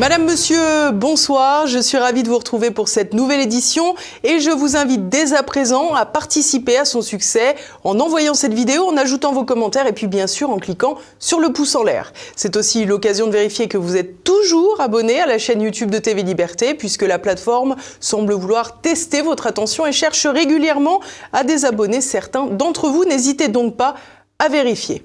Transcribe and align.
Madame, 0.00 0.24
Monsieur, 0.24 0.92
bonsoir. 0.92 1.66
Je 1.66 1.78
suis 1.78 1.98
ravie 1.98 2.22
de 2.22 2.28
vous 2.30 2.38
retrouver 2.38 2.70
pour 2.70 2.88
cette 2.88 3.12
nouvelle 3.12 3.40
édition 3.40 3.94
et 4.24 4.40
je 4.40 4.48
vous 4.48 4.74
invite 4.74 5.10
dès 5.10 5.34
à 5.34 5.42
présent 5.42 5.92
à 5.92 6.06
participer 6.06 6.78
à 6.78 6.86
son 6.86 7.02
succès 7.02 7.54
en 7.84 8.00
envoyant 8.00 8.32
cette 8.32 8.54
vidéo, 8.54 8.86
en 8.86 8.96
ajoutant 8.96 9.34
vos 9.34 9.44
commentaires 9.44 9.86
et 9.86 9.92
puis 9.92 10.06
bien 10.06 10.26
sûr 10.26 10.48
en 10.48 10.56
cliquant 10.56 10.96
sur 11.18 11.38
le 11.38 11.52
pouce 11.52 11.74
en 11.74 11.82
l'air. 11.82 12.14
C'est 12.34 12.56
aussi 12.56 12.86
l'occasion 12.86 13.26
de 13.26 13.32
vérifier 13.32 13.68
que 13.68 13.76
vous 13.76 13.94
êtes 13.94 14.24
toujours 14.24 14.80
abonné 14.80 15.20
à 15.20 15.26
la 15.26 15.36
chaîne 15.36 15.60
YouTube 15.60 15.90
de 15.90 15.98
TV 15.98 16.22
Liberté 16.22 16.72
puisque 16.72 17.02
la 17.02 17.18
plateforme 17.18 17.76
semble 18.00 18.32
vouloir 18.32 18.80
tester 18.80 19.20
votre 19.20 19.46
attention 19.46 19.84
et 19.84 19.92
cherche 19.92 20.24
régulièrement 20.24 21.00
à 21.34 21.44
désabonner 21.44 22.00
certains 22.00 22.46
d'entre 22.46 22.88
vous. 22.88 23.04
N'hésitez 23.04 23.48
donc 23.48 23.76
pas 23.76 23.96
à 24.38 24.48
vérifier. 24.48 25.04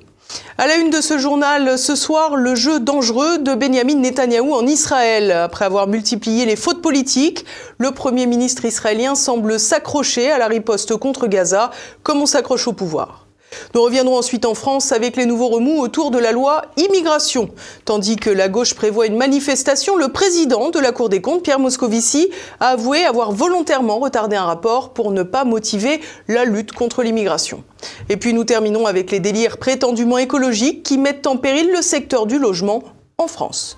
À 0.57 0.67
la 0.67 0.77
une 0.77 0.89
de 0.89 1.01
ce 1.01 1.17
journal, 1.17 1.77
ce 1.77 1.95
soir, 1.95 2.35
le 2.35 2.55
jeu 2.55 2.79
dangereux 2.79 3.39
de 3.39 3.53
Benjamin 3.55 3.95
Netanyahou 3.95 4.53
en 4.53 4.65
Israël. 4.65 5.31
Après 5.31 5.65
avoir 5.65 5.87
multiplié 5.87 6.45
les 6.45 6.55
fautes 6.55 6.81
politiques, 6.81 7.45
le 7.77 7.91
Premier 7.91 8.25
ministre 8.25 8.63
israélien 8.63 9.15
semble 9.15 9.59
s'accrocher 9.59 10.31
à 10.31 10.37
la 10.37 10.47
riposte 10.47 10.95
contre 10.95 11.27
Gaza, 11.27 11.71
comme 12.03 12.21
on 12.21 12.25
s'accroche 12.25 12.67
au 12.67 12.73
pouvoir? 12.73 13.24
Nous 13.73 13.81
reviendrons 13.81 14.17
ensuite 14.17 14.45
en 14.45 14.53
France 14.53 14.91
avec 14.91 15.15
les 15.17 15.25
nouveaux 15.25 15.47
remous 15.47 15.79
autour 15.79 16.11
de 16.11 16.17
la 16.17 16.31
loi 16.31 16.63
immigration. 16.77 17.49
Tandis 17.85 18.15
que 18.15 18.29
la 18.29 18.49
gauche 18.49 18.73
prévoit 18.73 19.05
une 19.05 19.17
manifestation, 19.17 19.95
le 19.95 20.09
président 20.09 20.69
de 20.69 20.79
la 20.79 20.91
Cour 20.91 21.09
des 21.09 21.21
comptes, 21.21 21.43
Pierre 21.43 21.59
Moscovici, 21.59 22.29
a 22.59 22.69
avoué 22.69 23.05
avoir 23.05 23.31
volontairement 23.31 23.99
retardé 23.99 24.35
un 24.35 24.45
rapport 24.45 24.93
pour 24.93 25.11
ne 25.11 25.23
pas 25.23 25.43
motiver 25.43 26.01
la 26.27 26.45
lutte 26.45 26.71
contre 26.71 27.03
l'immigration. 27.03 27.63
Et 28.09 28.17
puis 28.17 28.33
nous 28.33 28.43
terminons 28.43 28.85
avec 28.85 29.11
les 29.11 29.19
délires 29.19 29.57
prétendument 29.57 30.17
écologiques 30.17 30.83
qui 30.83 30.97
mettent 30.97 31.27
en 31.27 31.37
péril 31.37 31.71
le 31.71 31.81
secteur 31.81 32.25
du 32.25 32.39
logement 32.39 32.83
en 33.17 33.27
France. 33.27 33.77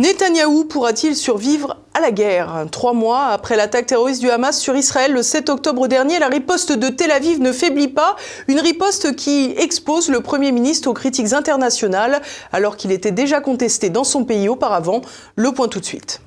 Netanyahou 0.00 0.64
pourra-t-il 0.64 1.14
survivre 1.14 1.76
à 1.94 2.00
la 2.00 2.10
guerre? 2.10 2.66
Trois 2.72 2.94
mois 2.94 3.26
après 3.26 3.56
l'attaque 3.56 3.86
terroriste 3.86 4.20
du 4.20 4.28
Hamas 4.28 4.60
sur 4.60 4.74
Israël 4.74 5.12
le 5.12 5.22
7 5.22 5.48
octobre 5.50 5.86
dernier, 5.86 6.18
la 6.18 6.26
riposte 6.26 6.72
de 6.72 6.88
Tel 6.88 7.12
Aviv 7.12 7.40
ne 7.40 7.52
faiblit 7.52 7.86
pas. 7.86 8.16
Une 8.48 8.58
riposte 8.58 9.14
qui 9.14 9.54
expose 9.56 10.08
le 10.08 10.20
Premier 10.20 10.50
ministre 10.50 10.90
aux 10.90 10.94
critiques 10.94 11.32
internationales 11.32 12.22
alors 12.50 12.76
qu'il 12.76 12.90
était 12.90 13.12
déjà 13.12 13.40
contesté 13.40 13.88
dans 13.88 14.02
son 14.02 14.24
pays 14.24 14.48
auparavant. 14.48 15.00
Le 15.36 15.52
point 15.52 15.68
tout 15.68 15.78
de 15.78 15.84
suite. 15.84 16.20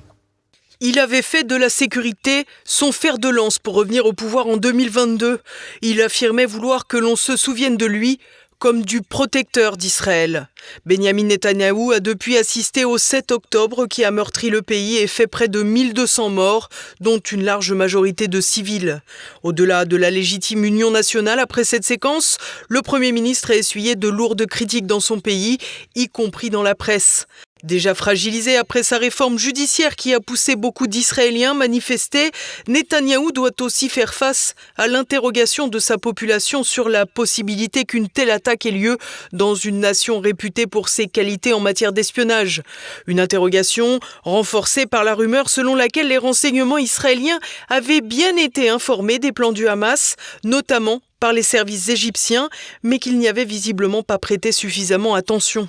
Il 0.80 0.98
avait 0.98 1.22
fait 1.22 1.44
de 1.44 1.56
la 1.56 1.68
sécurité 1.68 2.46
son 2.64 2.90
fer 2.90 3.18
de 3.18 3.28
lance 3.28 3.58
pour 3.58 3.74
revenir 3.74 4.06
au 4.06 4.14
pouvoir 4.14 4.46
en 4.46 4.56
2022. 4.56 5.40
Il 5.82 6.00
affirmait 6.00 6.46
vouloir 6.46 6.86
que 6.86 6.96
l'on 6.96 7.16
se 7.16 7.36
souvienne 7.36 7.76
de 7.76 7.86
lui 7.86 8.18
comme 8.58 8.82
du 8.82 9.02
protecteur 9.02 9.76
d'Israël. 9.76 10.48
Benjamin 10.86 11.24
Netanyahou 11.24 11.92
a 11.92 12.00
depuis 12.00 12.36
assisté 12.36 12.84
au 12.84 12.98
7 12.98 13.32
octobre 13.32 13.86
qui 13.86 14.04
a 14.04 14.10
meurtri 14.10 14.50
le 14.50 14.62
pays 14.62 14.96
et 14.96 15.06
fait 15.06 15.26
près 15.26 15.48
de 15.48 15.62
1200 15.62 16.30
morts, 16.30 16.68
dont 17.00 17.18
une 17.18 17.44
large 17.44 17.72
majorité 17.72 18.28
de 18.28 18.40
civils. 18.40 19.02
Au-delà 19.42 19.84
de 19.84 19.96
la 19.96 20.10
légitime 20.10 20.64
union 20.64 20.90
nationale 20.90 21.38
après 21.38 21.64
cette 21.64 21.84
séquence, 21.84 22.38
le 22.68 22.82
Premier 22.82 23.12
ministre 23.12 23.50
a 23.50 23.56
essuyé 23.56 23.96
de 23.96 24.08
lourdes 24.08 24.46
critiques 24.46 24.86
dans 24.86 25.00
son 25.00 25.20
pays, 25.20 25.58
y 25.94 26.08
compris 26.08 26.50
dans 26.50 26.62
la 26.62 26.74
presse. 26.74 27.26
Déjà 27.64 27.94
fragilisé 27.94 28.56
après 28.56 28.84
sa 28.84 28.98
réforme 28.98 29.36
judiciaire 29.36 29.96
qui 29.96 30.14
a 30.14 30.20
poussé 30.20 30.54
beaucoup 30.54 30.86
d'Israéliens 30.86 31.54
manifester, 31.54 32.30
Netanyahou 32.68 33.32
doit 33.32 33.60
aussi 33.60 33.88
faire 33.88 34.14
face 34.14 34.54
à 34.76 34.86
l'interrogation 34.86 35.66
de 35.66 35.80
sa 35.80 35.98
population 35.98 36.62
sur 36.62 36.88
la 36.88 37.04
possibilité 37.04 37.84
qu'une 37.84 38.08
telle 38.08 38.30
attaque 38.30 38.64
ait 38.66 38.70
lieu 38.70 38.96
dans 39.32 39.56
une 39.56 39.80
nation 39.80 40.20
réputée 40.20 40.57
pour 40.66 40.88
ses 40.88 41.06
qualités 41.06 41.52
en 41.52 41.60
matière 41.60 41.92
d'espionnage. 41.92 42.62
Une 43.06 43.20
interrogation 43.20 44.00
renforcée 44.24 44.86
par 44.86 45.04
la 45.04 45.14
rumeur 45.14 45.48
selon 45.48 45.74
laquelle 45.74 46.08
les 46.08 46.18
renseignements 46.18 46.78
israéliens 46.78 47.38
avaient 47.68 48.00
bien 48.00 48.36
été 48.36 48.68
informés 48.68 49.18
des 49.18 49.32
plans 49.32 49.52
du 49.52 49.68
Hamas, 49.68 50.16
notamment 50.44 51.00
par 51.20 51.32
les 51.32 51.42
services 51.42 51.88
égyptiens, 51.88 52.48
mais 52.82 52.98
qu'ils 52.98 53.18
n'y 53.18 53.28
avaient 53.28 53.44
visiblement 53.44 54.02
pas 54.02 54.18
prêté 54.18 54.52
suffisamment 54.52 55.14
attention. 55.14 55.68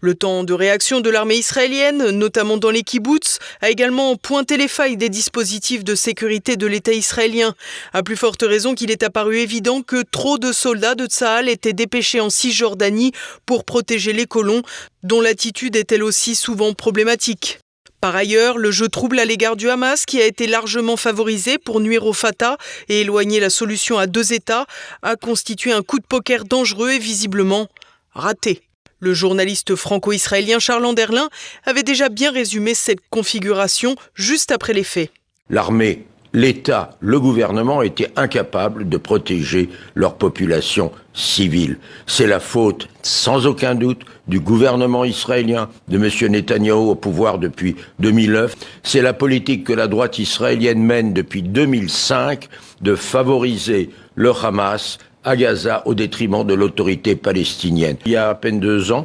Le 0.00 0.14
temps 0.14 0.44
de 0.44 0.52
réaction 0.52 1.00
de 1.00 1.10
l'armée 1.10 1.36
israélienne, 1.36 2.10
notamment 2.10 2.56
dans 2.56 2.70
les 2.70 2.82
kibbutz, 2.82 3.38
a 3.60 3.70
également 3.70 4.16
pointé 4.16 4.56
les 4.56 4.68
failles 4.68 4.96
des 4.96 5.08
dispositifs 5.08 5.84
de 5.84 5.94
sécurité 5.94 6.56
de 6.56 6.66
l'État 6.66 6.92
israélien. 6.92 7.54
À 7.92 8.02
plus 8.02 8.16
forte 8.16 8.42
raison 8.42 8.74
qu'il 8.74 8.90
est 8.90 9.02
apparu 9.02 9.38
évident 9.38 9.82
que 9.82 10.02
trop 10.02 10.38
de 10.38 10.52
soldats 10.52 10.94
de 10.94 11.06
Tsahal 11.06 11.48
étaient 11.48 11.72
dépêchés 11.72 12.20
en 12.20 12.30
Cisjordanie 12.30 13.12
pour 13.46 13.64
protéger 13.64 14.12
les 14.12 14.26
colons, 14.26 14.62
dont 15.02 15.20
l'attitude 15.20 15.76
est 15.76 15.92
elle 15.92 16.02
aussi 16.02 16.34
souvent 16.34 16.72
problématique. 16.72 17.58
Par 18.00 18.16
ailleurs, 18.16 18.56
le 18.56 18.70
jeu 18.70 18.88
trouble 18.88 19.18
à 19.18 19.26
l'égard 19.26 19.56
du 19.56 19.68
Hamas, 19.68 20.06
qui 20.06 20.22
a 20.22 20.26
été 20.26 20.46
largement 20.46 20.96
favorisé 20.96 21.58
pour 21.58 21.80
nuire 21.80 22.06
au 22.06 22.14
Fatah 22.14 22.56
et 22.88 23.02
éloigner 23.02 23.40
la 23.40 23.50
solution 23.50 23.98
à 23.98 24.06
deux 24.06 24.32
États, 24.32 24.66
a 25.02 25.16
constitué 25.16 25.72
un 25.72 25.82
coup 25.82 25.98
de 25.98 26.06
poker 26.06 26.44
dangereux 26.44 26.92
et 26.92 26.98
visiblement 26.98 27.68
raté. 28.14 28.62
Le 29.02 29.14
journaliste 29.14 29.76
franco-israélien 29.76 30.58
Charles 30.58 30.84
Anderlin 30.84 31.30
avait 31.64 31.82
déjà 31.82 32.10
bien 32.10 32.30
résumé 32.30 32.74
cette 32.74 33.00
configuration 33.08 33.96
juste 34.14 34.52
après 34.52 34.74
les 34.74 34.84
faits. 34.84 35.10
L'armée, 35.48 36.04
l'État, 36.34 36.90
le 37.00 37.18
gouvernement 37.18 37.80
étaient 37.80 38.12
incapables 38.16 38.90
de 38.90 38.98
protéger 38.98 39.70
leur 39.94 40.16
population 40.16 40.92
civile. 41.14 41.78
C'est 42.06 42.26
la 42.26 42.40
faute, 42.40 42.88
sans 43.00 43.46
aucun 43.46 43.74
doute, 43.74 44.02
du 44.28 44.38
gouvernement 44.38 45.04
israélien, 45.04 45.70
de 45.88 45.96
M. 45.96 46.30
Netanyahou 46.30 46.90
au 46.90 46.94
pouvoir 46.94 47.38
depuis 47.38 47.76
2009. 48.00 48.54
C'est 48.82 49.00
la 49.00 49.14
politique 49.14 49.64
que 49.64 49.72
la 49.72 49.88
droite 49.88 50.18
israélienne 50.18 50.82
mène 50.82 51.14
depuis 51.14 51.42
2005 51.42 52.48
de 52.82 52.94
favoriser 52.94 53.88
le 54.14 54.30
Hamas, 54.30 54.98
à 55.24 55.36
Gaza 55.36 55.82
au 55.86 55.94
détriment 55.94 56.44
de 56.44 56.54
l'autorité 56.54 57.16
palestinienne. 57.16 57.96
Il 58.06 58.12
y 58.12 58.16
a 58.16 58.30
à 58.30 58.34
peine 58.34 58.60
deux 58.60 58.92
ans, 58.92 59.04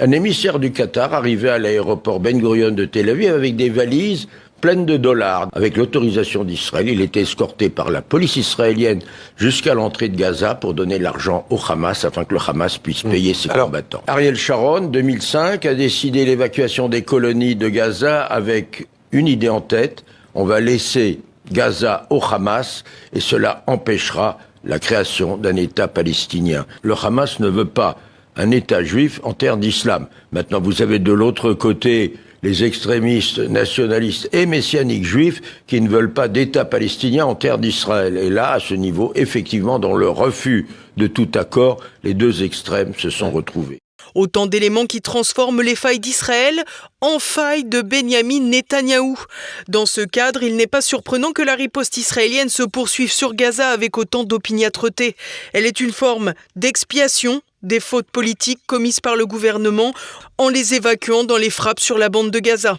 un 0.00 0.10
émissaire 0.10 0.58
du 0.58 0.72
Qatar 0.72 1.14
arrivait 1.14 1.50
à 1.50 1.58
l'aéroport 1.58 2.18
Ben 2.18 2.38
Gurion 2.38 2.72
de 2.72 2.84
Tel 2.84 3.08
Aviv 3.10 3.32
avec 3.32 3.54
des 3.54 3.70
valises 3.70 4.26
pleines 4.60 4.86
de 4.86 4.96
dollars. 4.96 5.48
Avec 5.52 5.76
l'autorisation 5.76 6.42
d'Israël, 6.42 6.88
il 6.88 7.00
était 7.00 7.20
escorté 7.20 7.68
par 7.68 7.90
la 7.90 8.02
police 8.02 8.36
israélienne 8.36 9.02
jusqu'à 9.36 9.74
l'entrée 9.74 10.08
de 10.08 10.16
Gaza 10.16 10.54
pour 10.54 10.74
donner 10.74 10.98
l'argent 10.98 11.46
au 11.50 11.60
Hamas 11.68 12.04
afin 12.04 12.24
que 12.24 12.34
le 12.34 12.40
Hamas 12.44 12.78
puisse 12.78 13.04
mmh. 13.04 13.10
payer 13.10 13.34
ses 13.34 13.50
combattants. 13.50 14.02
Ariel 14.06 14.36
Sharon, 14.36 14.86
2005, 14.88 15.64
a 15.66 15.74
décidé 15.74 16.24
l'évacuation 16.24 16.88
des 16.88 17.02
colonies 17.02 17.56
de 17.56 17.68
Gaza 17.68 18.22
avec 18.22 18.88
une 19.12 19.28
idée 19.28 19.50
en 19.50 19.60
tête. 19.60 20.04
On 20.34 20.44
va 20.44 20.60
laisser 20.60 21.20
Gaza 21.52 22.06
au 22.10 22.20
Hamas 22.24 22.84
et 23.12 23.20
cela 23.20 23.62
empêchera 23.66 24.38
la 24.64 24.78
création 24.78 25.36
d'un 25.36 25.56
État 25.56 25.88
palestinien. 25.88 26.66
Le 26.82 26.94
Hamas 26.94 27.40
ne 27.40 27.48
veut 27.48 27.64
pas 27.64 27.98
un 28.36 28.50
État 28.50 28.82
juif 28.82 29.20
en 29.22 29.32
terre 29.32 29.56
d'islam. 29.56 30.06
Maintenant, 30.32 30.60
vous 30.60 30.82
avez 30.82 30.98
de 30.98 31.12
l'autre 31.12 31.52
côté 31.52 32.14
les 32.42 32.64
extrémistes 32.64 33.38
nationalistes 33.38 34.28
et 34.32 34.44
messianiques 34.44 35.06
juifs 35.06 35.40
qui 35.66 35.80
ne 35.80 35.88
veulent 35.88 36.12
pas 36.12 36.28
d'État 36.28 36.64
palestinien 36.64 37.24
en 37.24 37.34
terre 37.34 37.58
d'Israël. 37.58 38.18
Et 38.18 38.28
là, 38.28 38.52
à 38.52 38.60
ce 38.60 38.74
niveau, 38.74 39.12
effectivement, 39.14 39.78
dans 39.78 39.96
le 39.96 40.08
refus 40.08 40.66
de 40.96 41.06
tout 41.06 41.28
accord, 41.34 41.80
les 42.02 42.12
deux 42.12 42.42
extrêmes 42.42 42.92
se 42.98 43.08
sont 43.08 43.30
retrouvés. 43.30 43.78
Autant 44.14 44.46
d'éléments 44.46 44.86
qui 44.86 45.00
transforment 45.00 45.62
les 45.62 45.74
failles 45.74 46.00
d'Israël 46.00 46.64
en 47.00 47.18
failles 47.18 47.64
de 47.64 47.82
Benjamin 47.82 48.40
Netanyahou. 48.40 49.18
Dans 49.68 49.86
ce 49.86 50.00
cadre, 50.00 50.42
il 50.42 50.56
n'est 50.56 50.66
pas 50.66 50.80
surprenant 50.80 51.32
que 51.32 51.42
la 51.42 51.54
riposte 51.54 51.96
israélienne 51.96 52.48
se 52.48 52.62
poursuive 52.62 53.12
sur 53.12 53.34
Gaza 53.34 53.70
avec 53.70 53.98
autant 53.98 54.24
d'opiniâtreté. 54.24 55.16
Elle 55.52 55.66
est 55.66 55.80
une 55.80 55.92
forme 55.92 56.34
d'expiation 56.56 57.42
des 57.62 57.80
fautes 57.80 58.10
politiques 58.10 58.60
commises 58.66 59.00
par 59.00 59.16
le 59.16 59.26
gouvernement 59.26 59.94
en 60.38 60.48
les 60.48 60.74
évacuant 60.74 61.24
dans 61.24 61.36
les 61.36 61.50
frappes 61.50 61.80
sur 61.80 61.98
la 61.98 62.08
bande 62.08 62.30
de 62.30 62.38
Gaza. 62.38 62.78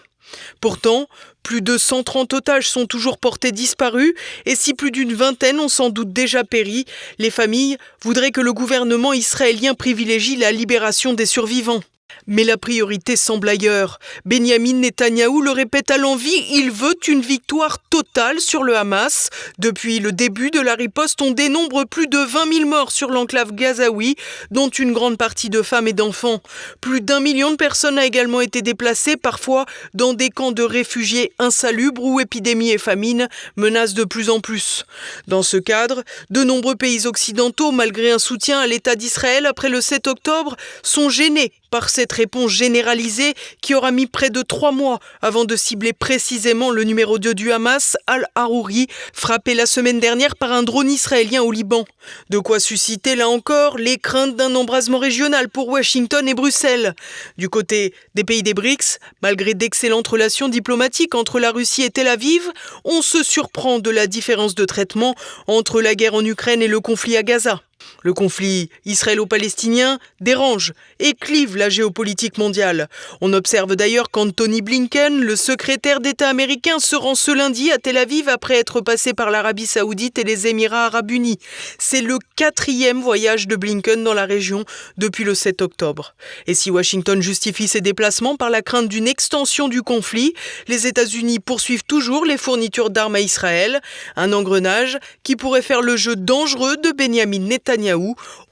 Pourtant, 0.61 1.07
plus 1.45 1.61
de 1.61 1.77
130 1.77 2.33
otages 2.33 2.67
sont 2.67 2.87
toujours 2.87 3.19
portés 3.19 3.51
disparus 3.51 4.15
et 4.47 4.55
si 4.55 4.73
plus 4.73 4.89
d'une 4.89 5.13
vingtaine 5.13 5.59
ont 5.59 5.69
sans 5.69 5.91
doute 5.91 6.11
déjà 6.11 6.43
péri, 6.43 6.85
les 7.19 7.29
familles 7.29 7.77
voudraient 8.01 8.31
que 8.31 8.41
le 8.41 8.51
gouvernement 8.51 9.13
israélien 9.13 9.75
privilégie 9.75 10.37
la 10.37 10.51
libération 10.51 11.13
des 11.13 11.27
survivants. 11.27 11.81
Mais 12.27 12.43
la 12.43 12.57
priorité 12.57 13.15
semble 13.15 13.49
ailleurs. 13.49 13.99
Benjamin 14.25 14.73
Netanyahou 14.73 15.41
le 15.41 15.51
répète 15.51 15.91
à 15.91 15.97
l'envi, 15.97 16.33
il 16.51 16.71
veut 16.71 16.95
une 17.07 17.21
victoire 17.21 17.77
totale 17.89 18.39
sur 18.39 18.63
le 18.63 18.75
Hamas. 18.75 19.29
Depuis 19.59 19.99
le 19.99 20.11
début 20.11 20.49
de 20.49 20.59
la 20.59 20.73
riposte, 20.73 21.21
on 21.21 21.31
dénombre 21.31 21.85
plus 21.85 22.07
de 22.07 22.17
20 22.17 22.51
000 22.51 22.69
morts 22.69 22.91
sur 22.91 23.11
l'enclave 23.11 23.51
gazaoui, 23.51 24.15
dont 24.49 24.69
une 24.69 24.93
grande 24.93 25.17
partie 25.17 25.49
de 25.49 25.61
femmes 25.61 25.87
et 25.87 25.93
d'enfants. 25.93 26.41
Plus 26.81 27.01
d'un 27.01 27.19
million 27.19 27.51
de 27.51 27.57
personnes 27.57 27.99
a 27.99 28.05
également 28.05 28.41
été 28.41 28.63
déplacées, 28.63 29.17
parfois 29.17 29.65
dans 29.93 30.13
des 30.13 30.29
camps 30.29 30.51
de 30.51 30.63
réfugiés 30.63 31.31
insalubres 31.37 32.03
où 32.03 32.19
épidémies 32.19 32.71
et 32.71 32.79
famines 32.79 33.27
menacent 33.55 33.93
de 33.93 34.03
plus 34.03 34.31
en 34.31 34.39
plus. 34.39 34.85
Dans 35.27 35.43
ce 35.43 35.57
cadre, 35.57 36.03
de 36.31 36.43
nombreux 36.43 36.75
pays 36.75 37.05
occidentaux, 37.05 37.71
malgré 37.71 38.11
un 38.11 38.19
soutien 38.19 38.59
à 38.59 38.67
l'État 38.67 38.95
d'Israël 38.95 39.45
après 39.45 39.69
le 39.69 39.81
7 39.81 40.07
octobre, 40.07 40.55
sont 40.81 41.09
gênés 41.09 41.51
par 41.69 41.89
cette 41.89 42.11
réponse 42.11 42.51
généralisée 42.51 43.33
qui 43.61 43.75
aura 43.75 43.91
mis 43.91 44.07
près 44.07 44.29
de 44.29 44.41
trois 44.41 44.71
mois 44.71 44.99
avant 45.21 45.45
de 45.45 45.55
cibler 45.55 45.93
précisément 45.93 46.69
le 46.71 46.83
numéro 46.83 47.19
2 47.19 47.33
du 47.33 47.51
Hamas, 47.51 47.97
Al-Harouri, 48.07 48.87
frappé 49.13 49.53
la 49.53 49.65
semaine 49.65 49.99
dernière 49.99 50.35
par 50.35 50.51
un 50.51 50.63
drone 50.63 50.89
israélien 50.89 51.41
au 51.41 51.51
Liban. 51.51 51.85
De 52.29 52.39
quoi 52.39 52.59
susciter 52.59 53.15
là 53.15 53.29
encore 53.29 53.77
les 53.77 53.97
craintes 53.97 54.35
d'un 54.35 54.55
embrasement 54.55 54.99
régional 54.99 55.49
pour 55.49 55.69
Washington 55.69 56.27
et 56.27 56.33
Bruxelles. 56.33 56.93
Du 57.37 57.49
côté 57.49 57.93
des 58.13 58.23
pays 58.23 58.43
des 58.43 58.53
BRICS, 58.53 58.99
malgré 59.21 59.53
d'excellentes 59.53 60.07
relations 60.07 60.49
diplomatiques 60.49 61.15
entre 61.15 61.39
la 61.39 61.51
Russie 61.51 61.83
et 61.83 61.89
Tel 61.89 62.07
Aviv, 62.07 62.51
on 62.83 63.01
se 63.01 63.23
surprend 63.23 63.79
de 63.79 63.89
la 63.89 64.07
différence 64.07 64.55
de 64.55 64.65
traitement 64.65 65.15
entre 65.47 65.81
la 65.81 65.95
guerre 65.95 66.15
en 66.15 66.25
Ukraine 66.25 66.61
et 66.61 66.67
le 66.67 66.79
conflit 66.79 67.17
à 67.17 67.23
Gaza. 67.23 67.61
Le 68.03 68.13
conflit 68.13 68.69
israélo-palestinien 68.85 69.99
dérange 70.21 70.73
et 70.99 71.13
clive 71.13 71.57
la 71.57 71.69
géopolitique 71.69 72.37
mondiale. 72.37 72.87
On 73.21 73.33
observe 73.33 73.75
d'ailleurs 73.75 74.11
qu'Anthony 74.11 74.61
Blinken, 74.61 75.21
le 75.21 75.35
secrétaire 75.35 75.99
d'État 75.99 76.29
américain, 76.29 76.79
se 76.79 76.95
rend 76.95 77.15
ce 77.15 77.31
lundi 77.31 77.71
à 77.71 77.77
Tel 77.77 77.97
Aviv 77.97 78.29
après 78.29 78.55
être 78.55 78.81
passé 78.81 79.13
par 79.13 79.31
l'Arabie 79.31 79.65
saoudite 79.65 80.17
et 80.17 80.23
les 80.23 80.47
Émirats 80.47 80.85
arabes 80.85 81.11
unis. 81.11 81.39
C'est 81.79 82.01
le 82.01 82.17
quatrième 82.35 83.01
voyage 83.01 83.47
de 83.47 83.55
Blinken 83.55 84.03
dans 84.03 84.13
la 84.13 84.25
région 84.25 84.65
depuis 84.97 85.23
le 85.23 85.35
7 85.35 85.61
octobre. 85.61 86.15
Et 86.47 86.53
si 86.53 86.71
Washington 86.71 87.21
justifie 87.21 87.67
ses 87.67 87.81
déplacements 87.81 88.35
par 88.35 88.49
la 88.49 88.61
crainte 88.61 88.87
d'une 88.87 89.07
extension 89.07 89.67
du 89.67 89.81
conflit, 89.81 90.33
les 90.67 90.87
États-Unis 90.87 91.39
poursuivent 91.39 91.83
toujours 91.83 92.25
les 92.25 92.37
fournitures 92.37 92.89
d'armes 92.89 93.15
à 93.15 93.19
Israël, 93.19 93.81
un 94.15 94.33
engrenage 94.33 94.97
qui 95.23 95.35
pourrait 95.35 95.61
faire 95.61 95.81
le 95.81 95.95
jeu 95.95 96.15
dangereux 96.15 96.77
de 96.77 96.91
Benjamin 96.91 97.39
Netanyahu 97.39 97.74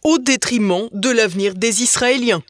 au 0.03 0.17
détriment 0.17 0.89
de 0.91 1.09
l'avenir 1.09 1.55
des 1.55 1.83
Israéliens. 1.83 2.43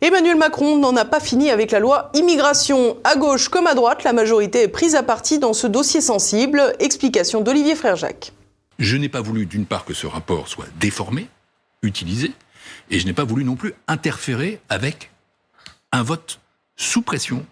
Emmanuel 0.00 0.36
Macron 0.36 0.78
n'en 0.78 0.96
a 0.96 1.04
pas 1.04 1.20
fini 1.20 1.50
avec 1.50 1.70
la 1.70 1.78
loi 1.78 2.10
immigration. 2.14 2.96
À 3.04 3.14
gauche 3.14 3.48
comme 3.48 3.68
à 3.68 3.74
droite, 3.74 4.02
la 4.02 4.12
majorité 4.12 4.62
est 4.62 4.68
prise 4.68 4.96
à 4.96 5.04
partie 5.04 5.38
dans 5.38 5.52
ce 5.52 5.68
dossier 5.68 6.00
sensible. 6.00 6.74
Explication 6.80 7.40
d'Olivier 7.40 7.76
Frère-Jacques. 7.76 8.32
Je 8.80 8.96
n'ai 8.96 9.08
pas 9.08 9.20
voulu, 9.20 9.46
d'une 9.46 9.64
part, 9.64 9.84
que 9.84 9.94
ce 9.94 10.08
rapport 10.08 10.48
soit 10.48 10.66
déformé, 10.80 11.28
utilisé, 11.82 12.32
et 12.90 12.98
je 12.98 13.06
n'ai 13.06 13.12
pas 13.12 13.22
voulu 13.22 13.44
non 13.44 13.54
plus 13.54 13.74
interférer 13.86 14.60
avec 14.68 15.12
un 15.92 16.02
vote 16.02 16.40
sous 16.74 17.02
pression 17.02 17.46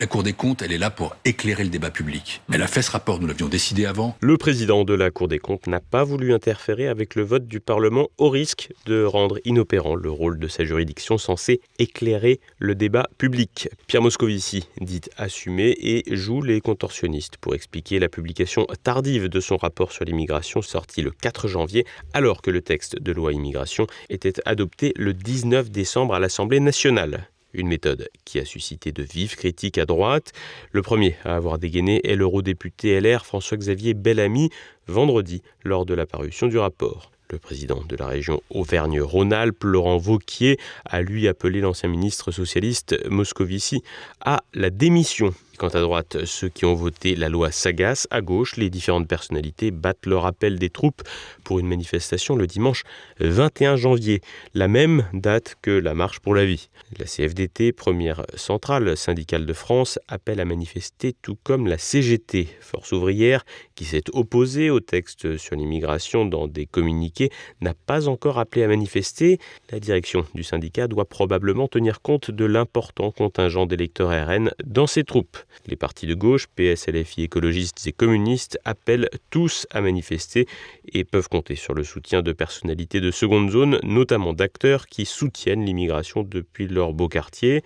La 0.00 0.06
Cour 0.06 0.22
des 0.22 0.32
comptes, 0.32 0.62
elle 0.62 0.72
est 0.72 0.78
là 0.78 0.90
pour 0.90 1.16
éclairer 1.24 1.62
le 1.62 1.70
débat 1.70 1.90
public. 1.90 2.42
Elle 2.52 2.62
a 2.62 2.66
fait 2.66 2.82
ce 2.82 2.90
rapport, 2.90 3.20
nous 3.20 3.26
l'avions 3.26 3.48
décidé 3.48 3.86
avant. 3.86 4.16
Le 4.20 4.36
président 4.36 4.84
de 4.84 4.92
la 4.92 5.10
Cour 5.10 5.28
des 5.28 5.38
comptes 5.38 5.66
n'a 5.66 5.80
pas 5.80 6.04
voulu 6.04 6.34
interférer 6.34 6.88
avec 6.88 7.14
le 7.14 7.22
vote 7.22 7.46
du 7.46 7.60
Parlement 7.60 8.08
au 8.18 8.28
risque 8.28 8.72
de 8.86 9.04
rendre 9.04 9.38
inopérant 9.44 9.94
le 9.94 10.10
rôle 10.10 10.38
de 10.38 10.48
sa 10.48 10.64
juridiction 10.64 11.16
censée 11.16 11.60
éclairer 11.78 12.40
le 12.58 12.74
débat 12.74 13.08
public. 13.18 13.68
Pierre 13.86 14.02
Moscovici 14.02 14.68
dit 14.80 15.02
assumer 15.16 15.76
et 15.80 16.04
joue 16.16 16.42
les 16.42 16.60
contorsionnistes 16.60 17.36
pour 17.38 17.54
expliquer 17.54 17.98
la 17.98 18.08
publication 18.08 18.66
tardive 18.82 19.28
de 19.28 19.40
son 19.40 19.56
rapport 19.56 19.92
sur 19.92 20.04
l'immigration 20.04 20.60
sorti 20.60 21.02
le 21.02 21.10
4 21.10 21.48
janvier 21.48 21.86
alors 22.12 22.42
que 22.42 22.50
le 22.50 22.62
texte 22.62 23.00
de 23.00 23.12
loi 23.12 23.32
immigration 23.32 23.86
était 24.10 24.34
adopté 24.44 24.92
le 24.96 25.14
19 25.14 25.70
décembre 25.70 26.14
à 26.14 26.20
l'Assemblée 26.20 26.60
nationale. 26.60 27.28
Une 27.56 27.68
méthode 27.68 28.10
qui 28.26 28.38
a 28.38 28.44
suscité 28.44 28.92
de 28.92 29.02
vives 29.02 29.34
critiques 29.34 29.78
à 29.78 29.86
droite. 29.86 30.32
Le 30.72 30.82
premier 30.82 31.16
à 31.24 31.36
avoir 31.36 31.58
dégainé 31.58 32.06
est 32.06 32.14
l'eurodéputé 32.14 33.00
LR 33.00 33.24
François-Xavier 33.24 33.94
Bellamy 33.94 34.50
vendredi 34.88 35.40
lors 35.64 35.86
de 35.86 35.94
la 35.94 36.04
parution 36.04 36.48
du 36.48 36.58
rapport. 36.58 37.10
Le 37.30 37.38
président 37.38 37.82
de 37.82 37.96
la 37.96 38.08
région 38.08 38.42
Auvergne-Rhône-Alpes, 38.50 39.64
Laurent 39.64 39.96
Vauquier, 39.96 40.58
a 40.84 41.00
lui 41.00 41.28
appelé 41.28 41.62
l'ancien 41.62 41.88
ministre 41.88 42.30
socialiste 42.30 42.94
Moscovici 43.08 43.82
à 44.20 44.42
la 44.52 44.68
démission 44.68 45.34
Quant 45.58 45.68
à 45.68 45.80
droite, 45.80 46.24
ceux 46.26 46.50
qui 46.50 46.66
ont 46.66 46.74
voté 46.74 47.14
la 47.14 47.30
loi 47.30 47.50
Sagas, 47.50 48.06
à 48.10 48.20
gauche, 48.20 48.56
les 48.56 48.68
différentes 48.68 49.08
personnalités 49.08 49.70
battent 49.70 50.04
leur 50.04 50.26
appel 50.26 50.58
des 50.58 50.68
troupes 50.68 51.02
pour 51.44 51.58
une 51.58 51.66
manifestation 51.66 52.36
le 52.36 52.46
dimanche 52.46 52.82
21 53.20 53.76
janvier, 53.76 54.20
la 54.52 54.68
même 54.68 55.06
date 55.14 55.56
que 55.62 55.70
la 55.70 55.94
marche 55.94 56.20
pour 56.20 56.34
la 56.34 56.44
vie. 56.44 56.68
La 56.98 57.06
CFDT, 57.06 57.72
première 57.72 58.22
centrale 58.34 58.96
syndicale 58.98 59.46
de 59.46 59.52
France, 59.54 59.98
appelle 60.08 60.40
à 60.40 60.44
manifester 60.44 61.14
tout 61.22 61.38
comme 61.42 61.66
la 61.66 61.78
CGT, 61.78 62.48
force 62.60 62.92
ouvrière, 62.92 63.44
qui 63.74 63.86
s'est 63.86 64.04
opposée 64.12 64.68
au 64.68 64.80
texte 64.80 65.38
sur 65.38 65.56
l'immigration 65.56 66.26
dans 66.26 66.48
des 66.48 66.66
communiqués, 66.66 67.30
n'a 67.62 67.74
pas 67.74 68.08
encore 68.08 68.38
appelé 68.38 68.62
à 68.62 68.68
manifester. 68.68 69.38
La 69.70 69.80
direction 69.80 70.26
du 70.34 70.42
syndicat 70.42 70.86
doit 70.86 71.06
probablement 71.06 71.66
tenir 71.66 72.02
compte 72.02 72.30
de 72.30 72.44
l'important 72.44 73.10
contingent 73.10 73.64
d'électeurs 73.64 74.10
RN 74.10 74.50
dans 74.64 74.86
ses 74.86 75.04
troupes. 75.04 75.38
Les 75.66 75.76
partis 75.76 76.06
de 76.06 76.14
gauche, 76.14 76.46
PS, 76.46 76.88
LFI, 76.88 77.24
écologistes 77.24 77.86
et 77.86 77.92
communistes 77.92 78.58
appellent 78.64 79.08
tous 79.30 79.66
à 79.70 79.80
manifester 79.80 80.46
et 80.92 81.04
peuvent 81.04 81.28
compter 81.28 81.56
sur 81.56 81.74
le 81.74 81.82
soutien 81.82 82.22
de 82.22 82.32
personnalités 82.32 83.00
de 83.00 83.10
seconde 83.10 83.50
zone, 83.50 83.80
notamment 83.82 84.32
d'acteurs 84.32 84.86
qui 84.86 85.06
soutiennent 85.06 85.64
l'immigration 85.64 86.22
depuis 86.22 86.68
leur 86.68 86.92
beau 86.92 87.08
quartier 87.08 87.62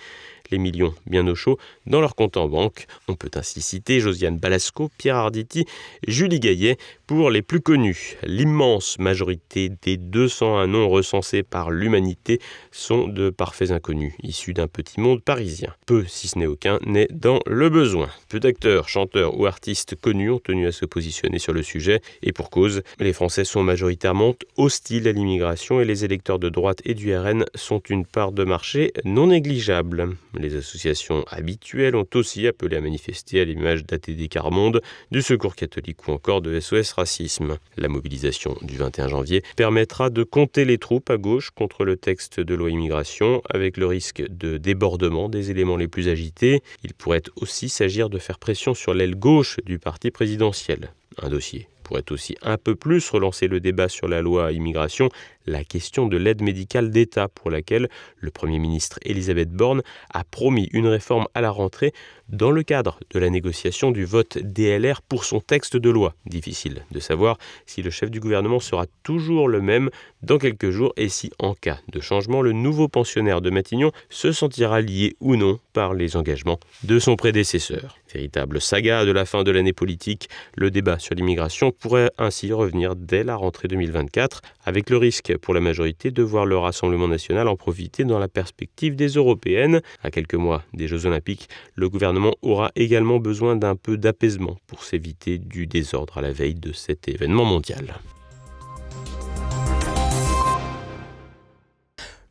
les 0.50 0.58
millions 0.58 0.94
bien 1.06 1.26
au 1.26 1.34
chaud 1.34 1.58
dans 1.86 2.00
leur 2.00 2.14
compte 2.14 2.36
en 2.36 2.48
banque. 2.48 2.86
On 3.08 3.14
peut 3.14 3.30
ainsi 3.34 3.60
citer 3.60 4.00
Josiane 4.00 4.38
Balasco, 4.38 4.90
Pierre 4.98 5.16
Arditi, 5.16 5.66
Julie 6.06 6.40
Gaillet 6.40 6.76
pour 7.06 7.30
les 7.30 7.42
plus 7.42 7.60
connus. 7.60 8.16
L'immense 8.22 8.98
majorité 8.98 9.70
des 9.82 9.96
201 9.96 10.68
noms 10.68 10.88
recensés 10.88 11.42
par 11.42 11.70
l'humanité 11.70 12.40
sont 12.70 13.08
de 13.08 13.30
parfaits 13.30 13.70
inconnus, 13.70 14.12
issus 14.22 14.54
d'un 14.54 14.68
petit 14.68 15.00
monde 15.00 15.22
parisien. 15.22 15.74
Peu, 15.86 16.04
si 16.06 16.28
ce 16.28 16.38
n'est 16.38 16.46
aucun, 16.46 16.78
n'est 16.86 17.08
dans 17.10 17.40
le 17.46 17.68
besoin. 17.68 18.08
Peu 18.28 18.40
d'acteurs, 18.40 18.88
chanteurs 18.88 19.38
ou 19.38 19.46
artistes 19.46 19.96
connus 19.96 20.30
ont 20.30 20.38
tenu 20.38 20.66
à 20.66 20.72
se 20.72 20.84
positionner 20.84 21.38
sur 21.38 21.52
le 21.52 21.62
sujet, 21.62 22.00
et 22.22 22.32
pour 22.32 22.50
cause, 22.50 22.82
les 22.98 23.12
Français 23.12 23.44
sont 23.44 23.62
majoritairement 23.62 24.34
hostiles 24.56 25.08
à 25.08 25.12
l'immigration 25.12 25.80
et 25.80 25.84
les 25.84 26.04
électeurs 26.04 26.38
de 26.38 26.48
droite 26.48 26.80
et 26.84 26.94
du 26.94 27.16
RN 27.16 27.44
sont 27.54 27.80
une 27.88 28.04
part 28.04 28.32
de 28.32 28.44
marché 28.44 28.92
non 29.04 29.28
négligeable. 29.28 30.16
Les 30.40 30.56
associations 30.56 31.22
habituelles 31.28 31.94
ont 31.94 32.06
aussi 32.14 32.46
appelé 32.46 32.78
à 32.78 32.80
manifester 32.80 33.40
à 33.40 33.44
l'image 33.44 33.84
d'ATD 33.84 34.28
Carmonde, 34.28 34.80
du 35.10 35.20
Secours 35.20 35.54
catholique 35.54 36.08
ou 36.08 36.12
encore 36.12 36.40
de 36.40 36.58
SOS 36.58 36.92
Racisme. 36.92 37.58
La 37.76 37.88
mobilisation 37.88 38.56
du 38.62 38.78
21 38.78 39.08
janvier 39.08 39.42
permettra 39.56 40.08
de 40.08 40.22
compter 40.22 40.64
les 40.64 40.78
troupes 40.78 41.10
à 41.10 41.18
gauche 41.18 41.50
contre 41.50 41.84
le 41.84 41.98
texte 41.98 42.40
de 42.40 42.54
loi 42.54 42.70
immigration 42.70 43.42
avec 43.50 43.76
le 43.76 43.84
risque 43.86 44.22
de 44.30 44.56
débordement 44.56 45.28
des 45.28 45.50
éléments 45.50 45.76
les 45.76 45.88
plus 45.88 46.08
agités. 46.08 46.62
Il 46.84 46.94
pourrait 46.94 47.24
aussi 47.36 47.68
s'agir 47.68 48.08
de 48.08 48.18
faire 48.18 48.38
pression 48.38 48.72
sur 48.72 48.94
l'aile 48.94 49.16
gauche 49.16 49.58
du 49.66 49.78
parti 49.78 50.10
présidentiel. 50.10 50.94
Un 51.20 51.28
dossier 51.28 51.68
pourrait 51.90 52.04
aussi 52.10 52.36
un 52.42 52.56
peu 52.56 52.76
plus 52.76 53.10
relancer 53.10 53.48
le 53.48 53.58
débat 53.58 53.88
sur 53.88 54.06
la 54.06 54.22
loi 54.22 54.52
immigration, 54.52 55.08
la 55.50 55.64
question 55.64 56.06
de 56.06 56.16
l'aide 56.16 56.42
médicale 56.42 56.90
d'État 56.90 57.28
pour 57.28 57.50
laquelle 57.50 57.88
le 58.18 58.30
Premier 58.30 58.58
ministre 58.58 58.98
Elisabeth 59.02 59.50
Borne 59.50 59.82
a 60.14 60.24
promis 60.24 60.68
une 60.72 60.86
réforme 60.86 61.26
à 61.34 61.40
la 61.40 61.50
rentrée 61.50 61.92
dans 62.30 62.50
le 62.50 62.62
cadre 62.62 62.98
de 63.10 63.18
la 63.18 63.28
négociation 63.28 63.90
du 63.90 64.04
vote 64.04 64.38
DLR 64.38 65.02
pour 65.02 65.24
son 65.24 65.40
texte 65.40 65.76
de 65.76 65.90
loi. 65.90 66.14
Difficile 66.26 66.84
de 66.92 67.00
savoir 67.00 67.38
si 67.66 67.82
le 67.82 67.90
chef 67.90 68.10
du 68.10 68.20
gouvernement 68.20 68.60
sera 68.60 68.86
toujours 69.02 69.48
le 69.48 69.60
même 69.60 69.90
dans 70.22 70.38
quelques 70.38 70.70
jours 70.70 70.92
et 70.96 71.08
si, 71.08 71.32
en 71.38 71.54
cas 71.54 71.80
de 71.88 72.00
changement, 72.00 72.42
le 72.42 72.52
nouveau 72.52 72.88
pensionnaire 72.88 73.40
de 73.40 73.50
Matignon 73.50 73.90
se 74.08 74.32
sentira 74.32 74.80
lié 74.80 75.16
ou 75.20 75.36
non 75.36 75.58
par 75.72 75.94
les 75.94 76.16
engagements 76.16 76.60
de 76.84 76.98
son 76.98 77.16
prédécesseur. 77.16 77.96
Véritable 78.12 78.60
saga 78.60 79.04
de 79.04 79.12
la 79.12 79.24
fin 79.24 79.44
de 79.44 79.50
l'année 79.50 79.72
politique, 79.72 80.28
le 80.56 80.70
débat 80.70 80.98
sur 80.98 81.14
l'immigration 81.14 81.72
pourrait 81.72 82.10
ainsi 82.18 82.52
revenir 82.52 82.96
dès 82.96 83.24
la 83.24 83.36
rentrée 83.36 83.68
2024, 83.68 84.42
avec 84.64 84.90
le 84.90 84.96
risque 84.96 85.36
pour 85.40 85.54
la 85.54 85.60
majorité 85.60 86.10
de 86.10 86.22
voir 86.22 86.46
le 86.46 86.56
Rassemblement 86.56 87.08
national 87.08 87.48
en 87.48 87.56
profiter 87.56 88.04
dans 88.04 88.18
la 88.18 88.28
perspective 88.28 88.96
des 88.96 89.08
européennes. 89.08 89.80
À 90.02 90.10
quelques 90.10 90.34
mois 90.34 90.62
des 90.72 90.88
Jeux 90.88 91.06
olympiques, 91.06 91.48
le 91.74 91.88
gouvernement 91.88 92.34
aura 92.42 92.70
également 92.76 93.18
besoin 93.18 93.56
d'un 93.56 93.76
peu 93.76 93.96
d'apaisement 93.96 94.56
pour 94.66 94.84
s'éviter 94.84 95.38
du 95.38 95.66
désordre 95.66 96.18
à 96.18 96.20
la 96.20 96.32
veille 96.32 96.54
de 96.54 96.72
cet 96.72 97.08
événement 97.08 97.44
mondial. 97.44 97.94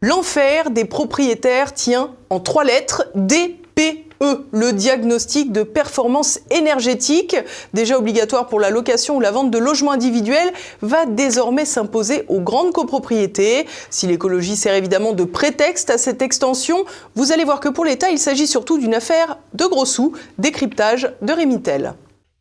L'enfer 0.01 0.71
des 0.71 0.85
propriétaires 0.85 1.73
tient 1.73 2.15
en 2.29 2.39
trois 2.39 2.63
lettres 2.63 3.03
DP 3.15 4.08
E, 4.21 4.45
le 4.51 4.73
diagnostic 4.73 5.53
de 5.53 5.63
performance 5.63 6.39
énergétique, 6.51 7.37
déjà 7.73 7.97
obligatoire 7.97 8.47
pour 8.47 8.59
la 8.59 8.69
location 8.69 9.15
ou 9.15 9.19
la 9.21 9.31
vente 9.31 9.49
de 9.49 9.57
logements 9.57 9.93
individuels, 9.93 10.51
va 10.81 11.05
désormais 11.05 11.63
s'imposer 11.63 12.25
aux 12.27 12.41
grandes 12.41 12.73
copropriétés. 12.73 13.65
Si 13.89 14.07
l'écologie 14.07 14.57
sert 14.57 14.73
évidemment 14.73 15.13
de 15.13 15.23
prétexte 15.23 15.89
à 15.89 15.97
cette 15.97 16.21
extension, 16.21 16.83
vous 17.15 17.31
allez 17.31 17.45
voir 17.45 17.61
que 17.61 17.69
pour 17.69 17.85
l'État, 17.85 18.09
il 18.09 18.19
s'agit 18.19 18.47
surtout 18.47 18.77
d'une 18.77 18.93
affaire 18.93 19.37
de 19.53 19.65
gros 19.65 19.85
sous, 19.85 20.13
décryptage 20.37 21.13
de 21.21 21.31
Rémitel. 21.31 21.93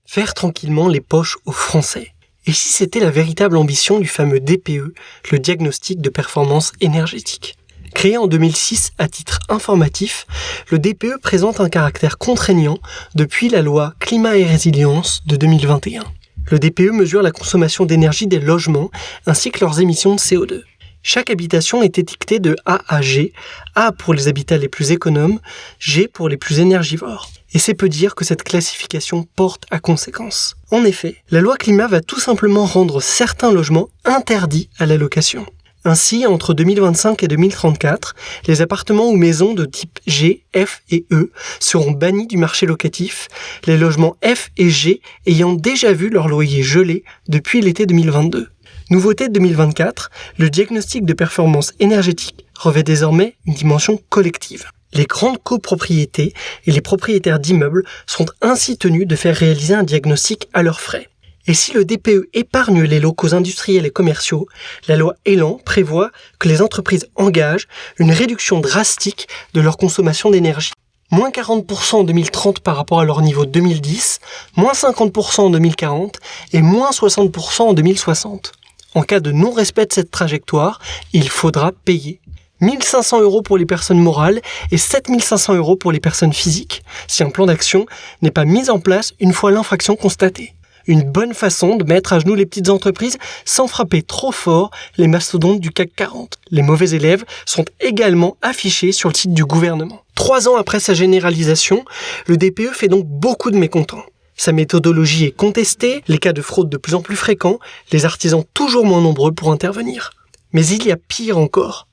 Faire 0.04 0.34
tranquillement 0.34 0.88
les 0.88 1.00
poches 1.00 1.36
aux 1.44 1.52
Français 1.52 2.08
Et 2.46 2.52
si 2.52 2.70
c'était 2.70 2.98
la 2.98 3.10
véritable 3.10 3.56
ambition 3.56 4.00
du 4.00 4.08
fameux 4.08 4.40
DPE, 4.40 4.94
le 5.30 5.38
diagnostic 5.38 6.00
de 6.00 6.08
performance 6.08 6.72
énergétique? 6.80 7.56
Créé 7.94 8.16
en 8.16 8.26
2006 8.26 8.92
à 8.98 9.08
titre 9.08 9.40
informatif, 9.48 10.26
le 10.70 10.78
DPE 10.78 11.20
présente 11.22 11.60
un 11.60 11.68
caractère 11.68 12.18
contraignant 12.18 12.78
depuis 13.14 13.48
la 13.48 13.62
loi 13.62 13.94
Climat 13.98 14.36
et 14.36 14.44
Résilience 14.44 15.22
de 15.26 15.36
2021. 15.36 16.04
Le 16.50 16.58
DPE 16.58 16.92
mesure 16.92 17.22
la 17.22 17.30
consommation 17.30 17.84
d'énergie 17.86 18.26
des 18.26 18.38
logements 18.38 18.90
ainsi 19.26 19.50
que 19.50 19.60
leurs 19.60 19.80
émissions 19.80 20.14
de 20.14 20.20
CO2. 20.20 20.62
Chaque 21.02 21.30
habitation 21.30 21.82
est 21.82 21.98
étiquetée 21.98 22.38
de 22.38 22.56
A 22.66 22.80
à 22.88 23.00
G, 23.02 23.32
A 23.74 23.92
pour 23.92 24.14
les 24.14 24.28
habitats 24.28 24.58
les 24.58 24.68
plus 24.68 24.90
économes, 24.90 25.40
G 25.78 26.08
pour 26.08 26.28
les 26.28 26.36
plus 26.36 26.60
énergivores. 26.60 27.30
Et 27.54 27.58
c'est 27.58 27.74
peu 27.74 27.88
dire 27.88 28.14
que 28.14 28.24
cette 28.24 28.42
classification 28.42 29.26
porte 29.36 29.64
à 29.70 29.78
conséquence. 29.78 30.56
En 30.70 30.84
effet, 30.84 31.16
la 31.30 31.40
loi 31.40 31.56
climat 31.56 31.86
va 31.86 32.00
tout 32.00 32.20
simplement 32.20 32.66
rendre 32.66 33.00
certains 33.00 33.52
logements 33.52 33.88
interdits 34.04 34.68
à 34.78 34.86
la 34.86 34.96
location. 34.96 35.46
Ainsi, 35.84 36.26
entre 36.26 36.54
2025 36.54 37.22
et 37.22 37.28
2034, 37.28 38.14
les 38.46 38.62
appartements 38.62 39.08
ou 39.08 39.16
maisons 39.16 39.54
de 39.54 39.64
type 39.64 40.00
G, 40.06 40.44
F 40.56 40.82
et 40.90 41.06
E 41.12 41.30
seront 41.60 41.92
bannis 41.92 42.26
du 42.26 42.36
marché 42.36 42.66
locatif, 42.66 43.28
les 43.66 43.78
logements 43.78 44.16
F 44.24 44.50
et 44.56 44.70
G 44.70 45.00
ayant 45.26 45.52
déjà 45.52 45.92
vu 45.92 46.10
leur 46.10 46.28
loyer 46.28 46.62
gelé 46.62 47.04
depuis 47.28 47.60
l'été 47.60 47.86
2022. 47.86 48.48
Nouveauté 48.90 49.28
de 49.28 49.34
2024, 49.34 50.10
le 50.38 50.50
diagnostic 50.50 51.04
de 51.04 51.12
performance 51.12 51.72
énergétique 51.78 52.46
revêt 52.58 52.82
désormais 52.82 53.36
une 53.46 53.54
dimension 53.54 54.00
collective. 54.08 54.66
Les 54.94 55.04
grandes 55.04 55.42
copropriétés 55.42 56.32
et 56.66 56.72
les 56.72 56.80
propriétaires 56.80 57.38
d'immeubles 57.38 57.84
sont 58.06 58.26
ainsi 58.40 58.78
tenus 58.78 59.06
de 59.06 59.16
faire 59.16 59.36
réaliser 59.36 59.74
un 59.74 59.82
diagnostic 59.82 60.48
à 60.54 60.62
leurs 60.62 60.80
frais. 60.80 61.08
Et 61.48 61.54
si 61.54 61.72
le 61.72 61.86
DPE 61.86 62.28
épargne 62.34 62.82
les 62.82 63.00
locaux 63.00 63.34
industriels 63.34 63.86
et 63.86 63.90
commerciaux, 63.90 64.46
la 64.86 64.96
loi 64.96 65.14
Elan 65.24 65.58
prévoit 65.64 66.10
que 66.38 66.46
les 66.46 66.60
entreprises 66.60 67.08
engagent 67.16 67.68
une 67.96 68.12
réduction 68.12 68.60
drastique 68.60 69.28
de 69.54 69.62
leur 69.62 69.78
consommation 69.78 70.30
d'énergie. 70.30 70.72
Moins 71.10 71.30
40% 71.30 71.94
en 71.96 72.04
2030 72.04 72.60
par 72.60 72.76
rapport 72.76 73.00
à 73.00 73.06
leur 73.06 73.22
niveau 73.22 73.46
de 73.46 73.50
2010, 73.50 74.20
moins 74.56 74.74
50% 74.74 75.40
en 75.40 75.48
2040 75.50 76.18
et 76.52 76.60
moins 76.60 76.90
60% 76.90 77.62
en 77.62 77.72
2060. 77.72 78.52
En 78.94 79.02
cas 79.02 79.20
de 79.20 79.32
non-respect 79.32 79.86
de 79.86 79.92
cette 79.94 80.10
trajectoire, 80.10 80.80
il 81.14 81.30
faudra 81.30 81.72
payer. 81.72 82.20
1500 82.60 83.22
euros 83.22 83.40
pour 83.40 83.56
les 83.56 83.64
personnes 83.64 84.00
morales 84.00 84.42
et 84.70 84.76
7500 84.76 85.54
euros 85.54 85.76
pour 85.76 85.92
les 85.92 86.00
personnes 86.00 86.34
physiques, 86.34 86.82
si 87.06 87.22
un 87.22 87.30
plan 87.30 87.46
d'action 87.46 87.86
n'est 88.20 88.30
pas 88.30 88.44
mis 88.44 88.68
en 88.68 88.80
place 88.80 89.14
une 89.18 89.32
fois 89.32 89.50
l'infraction 89.50 89.96
constatée. 89.96 90.52
Une 90.88 91.02
bonne 91.02 91.34
façon 91.34 91.76
de 91.76 91.84
mettre 91.84 92.14
à 92.14 92.18
genoux 92.18 92.34
les 92.34 92.46
petites 92.46 92.70
entreprises 92.70 93.18
sans 93.44 93.66
frapper 93.66 94.00
trop 94.00 94.32
fort 94.32 94.70
les 94.96 95.06
mastodontes 95.06 95.60
du 95.60 95.70
CAC 95.70 95.90
40. 95.94 96.38
Les 96.50 96.62
mauvais 96.62 96.92
élèves 96.92 97.26
sont 97.44 97.66
également 97.78 98.38
affichés 98.40 98.92
sur 98.92 99.10
le 99.10 99.14
site 99.14 99.34
du 99.34 99.44
gouvernement. 99.44 100.00
Trois 100.14 100.48
ans 100.48 100.56
après 100.56 100.80
sa 100.80 100.94
généralisation, 100.94 101.84
le 102.26 102.38
DPE 102.38 102.72
fait 102.72 102.88
donc 102.88 103.04
beaucoup 103.06 103.50
de 103.50 103.58
mécontents. 103.58 104.02
Sa 104.34 104.52
méthodologie 104.52 105.26
est 105.26 105.36
contestée, 105.36 106.02
les 106.08 106.16
cas 106.16 106.32
de 106.32 106.40
fraude 106.40 106.70
de 106.70 106.78
plus 106.78 106.94
en 106.94 107.02
plus 107.02 107.16
fréquents, 107.16 107.58
les 107.92 108.06
artisans 108.06 108.44
toujours 108.54 108.86
moins 108.86 109.02
nombreux 109.02 109.32
pour 109.32 109.52
intervenir. 109.52 110.12
Mais 110.54 110.66
il 110.66 110.86
y 110.86 110.90
a 110.90 110.96
pire 110.96 111.36
encore. 111.36 111.86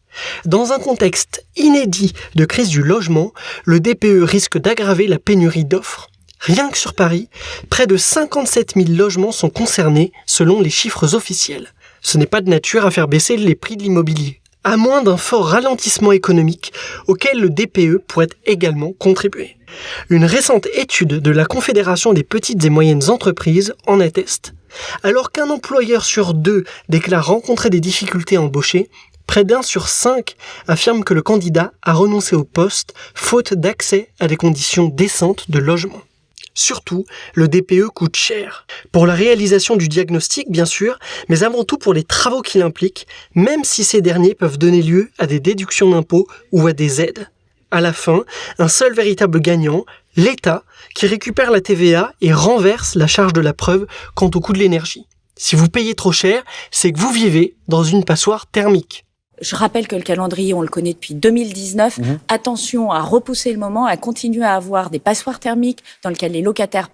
Dans 0.46 0.72
un 0.72 0.80
contexte 0.80 1.46
inédit 1.58 2.14
de 2.36 2.46
crise 2.46 2.70
du 2.70 2.82
logement, 2.82 3.34
le 3.66 3.82
DPE 3.82 4.24
risque 4.24 4.58
d'aggraver 4.58 5.08
la 5.08 5.20
pénurie 5.20 5.66
d'offres. 5.66 6.08
Rien 6.40 6.70
que 6.70 6.78
sur 6.78 6.94
Paris, 6.94 7.30
près 7.70 7.88
de 7.88 7.98
57 7.98 8.74
000 8.76 8.90
logements 8.90 9.32
sont 9.32 9.50
concernés 9.50 10.12
selon 10.26 10.62
les 10.62 10.70
chiffres 10.70 11.16
officiels. 11.16 11.74
Ce 12.02 12.18
n'est 12.18 12.28
pas 12.28 12.42
de 12.42 12.50
nature 12.50 12.86
à 12.86 12.92
faire 12.92 13.08
baisser 13.08 13.36
les 13.38 13.56
prix 13.56 13.78
de 13.78 13.84
l'immobilier, 13.84 14.42
à 14.64 14.78
moins 14.78 15.02
d'un 15.02 15.18
fort 15.18 15.48
ralentissement 15.48 16.12
économique 16.12 16.72
auquel 17.08 17.40
le 17.40 17.50
DPE 17.50 17.98
pourrait 18.08 18.30
également 18.46 18.94
contribuer. 18.94 19.58
Une 20.10 20.26
récente 20.26 20.68
étude 20.74 21.20
de 21.20 21.32
la 21.32 21.46
Confédération 21.46 22.14
des 22.14 22.24
petites 22.24 22.64
et 22.64 22.70
moyennes 22.70 23.10
entreprises 23.10 23.74
en 23.88 24.00
atteste. 24.00 24.54
Alors 25.04 25.32
qu'un 25.32 25.50
employeur 25.50 26.06
sur 26.06 26.34
deux 26.34 26.64
déclare 26.90 27.28
rencontrer 27.28 27.70
des 27.70 27.80
difficultés 27.80 28.36
à 28.36 28.42
embaucher, 28.42 28.90
près 29.28 29.44
d'un 29.44 29.62
sur 29.62 29.88
cinq 29.88 30.36
affirme 30.68 31.04
que 31.04 31.14
le 31.14 31.22
candidat 31.22 31.72
a 31.82 31.94
renoncé 31.94 32.36
au 32.36 32.44
poste 32.44 32.94
faute 33.14 33.54
d'accès 33.54 34.10
à 34.20 34.28
des 34.28 34.38
conditions 34.38 34.88
décentes 34.88 35.50
de 35.50 35.60
logement. 35.60 36.02
Surtout, 36.56 37.06
le 37.34 37.48
DPE 37.48 37.90
coûte 37.94 38.16
cher. 38.16 38.66
Pour 38.92 39.06
la 39.06 39.14
réalisation 39.14 39.76
du 39.76 39.88
diagnostic, 39.88 40.50
bien 40.50 40.66
sûr, 40.66 40.98
mais 41.30 41.44
avant 41.44 41.64
tout 41.64 41.78
pour 41.78 41.94
les 41.94 42.04
travaux 42.04 42.42
qu'il 42.42 42.62
implique, 42.62 43.08
même 43.36 43.64
si 43.64 43.84
ces 43.84 44.02
derniers 44.02 44.34
peuvent 44.34 44.58
donner 44.58 44.82
lieu 44.82 45.12
à 45.20 45.28
des 45.28 45.40
déductions 45.40 45.92
d'impôts 45.92 46.28
ou 46.52 46.66
à 46.66 46.74
des 46.74 47.02
aides 47.02 47.30
à 47.72 47.82
la 47.82 47.94
fin, 47.94 48.24
un 48.58 48.70
seul 48.70 48.94
véritable 48.94 49.42
gagnant, 49.42 49.86
l'État, 50.16 50.64
qui 50.94 51.08
récupère 51.08 51.52
la 51.52 51.60
TVA 51.60 52.14
et 52.22 52.32
renverse 52.32 52.96
la 52.96 53.08
charge 53.08 53.34
de 53.34 53.42
la 53.42 53.54
preuve 53.54 53.86
quant 54.14 54.32
au 54.34 54.40
coût 54.40 54.54
de 54.54 54.60
l'énergie. 54.60 55.08
Si 55.36 55.58
vous 55.58 55.68
payez 55.68 55.94
trop 55.94 56.14
cher, 56.14 56.44
c'est 56.72 56.94
que 56.94 57.00
vous 57.00 57.12
vivez 57.12 57.56
dans 57.68 57.84
une 57.84 58.06
passoire 58.06 58.48
thermique. 58.48 59.05
Je 59.42 59.56
rappelle 59.56 59.88
que 59.88 59.96
le 59.96 60.02
calendrier, 60.02 60.54
on 60.54 60.62
le 60.62 60.68
connaît 60.68 60.94
depuis 60.94 61.14
2019. 61.14 61.98
Mhm. 61.98 62.20
Attention 62.28 62.92
à 62.92 63.02
repousser 63.02 63.52
le 63.52 63.60
moment, 63.60 63.86
à 63.86 63.98
continuer 63.98 64.44
à 64.44 64.56
avoir 64.56 64.90
des 64.90 65.00
passoires 65.00 65.40
thermiques 65.40 65.84
dans 66.04 66.10
lesquelles 66.10 66.32
les 66.32 66.42
locataires 66.42 66.90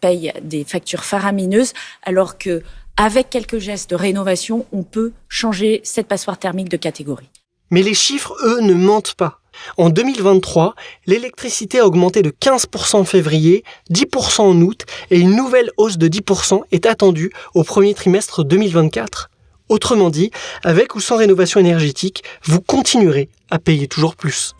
payent 0.00 0.32
des 0.42 0.64
factures 0.64 1.04
faramineuses, 1.04 1.72
alors 2.04 2.38
que 2.38 2.62
avec 2.96 3.30
quelques 3.30 3.58
gestes 3.58 3.90
de 3.90 3.96
rénovation, 3.96 4.66
on 4.72 4.82
peut 4.82 5.12
changer 5.28 5.80
cette 5.82 6.06
passoire 6.06 6.38
thermique 6.38 6.68
de 6.68 6.76
catégorie. 6.76 7.28
Mais 7.70 7.82
les 7.82 7.94
chiffres, 7.94 8.36
eux, 8.44 8.60
ne 8.60 8.74
mentent 8.74 9.14
pas. 9.14 9.40
En 9.76 9.90
2023, 9.90 10.74
l'électricité 11.06 11.80
a 11.80 11.86
augmenté 11.86 12.22
de 12.22 12.30
15% 12.30 12.96
en 12.96 13.04
février, 13.04 13.64
10% 13.90 14.42
en 14.42 14.60
août 14.60 14.82
et 15.10 15.18
une 15.18 15.34
nouvelle 15.34 15.70
hausse 15.76 15.96
de 15.96 16.08
10% 16.08 16.62
est 16.72 16.86
attendue 16.86 17.30
au 17.54 17.62
premier 17.62 17.94
trimestre 17.94 18.44
2024. 18.44 19.30
Autrement 19.68 20.10
dit, 20.10 20.30
avec 20.62 20.94
ou 20.94 21.00
sans 21.00 21.16
rénovation 21.16 21.58
énergétique, 21.60 22.22
vous 22.44 22.60
continuerez 22.60 23.30
à 23.50 23.58
payer 23.58 23.88
toujours 23.88 24.14
plus. 24.14 24.54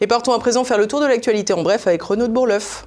Et 0.00 0.06
partons 0.06 0.32
à 0.32 0.38
présent 0.38 0.64
faire 0.64 0.78
le 0.78 0.86
tour 0.86 1.00
de 1.00 1.06
l'actualité 1.06 1.52
en 1.52 1.62
bref 1.62 1.86
avec 1.86 2.02
Renaud 2.02 2.28
de 2.28 2.32
Bourleuf. 2.32 2.86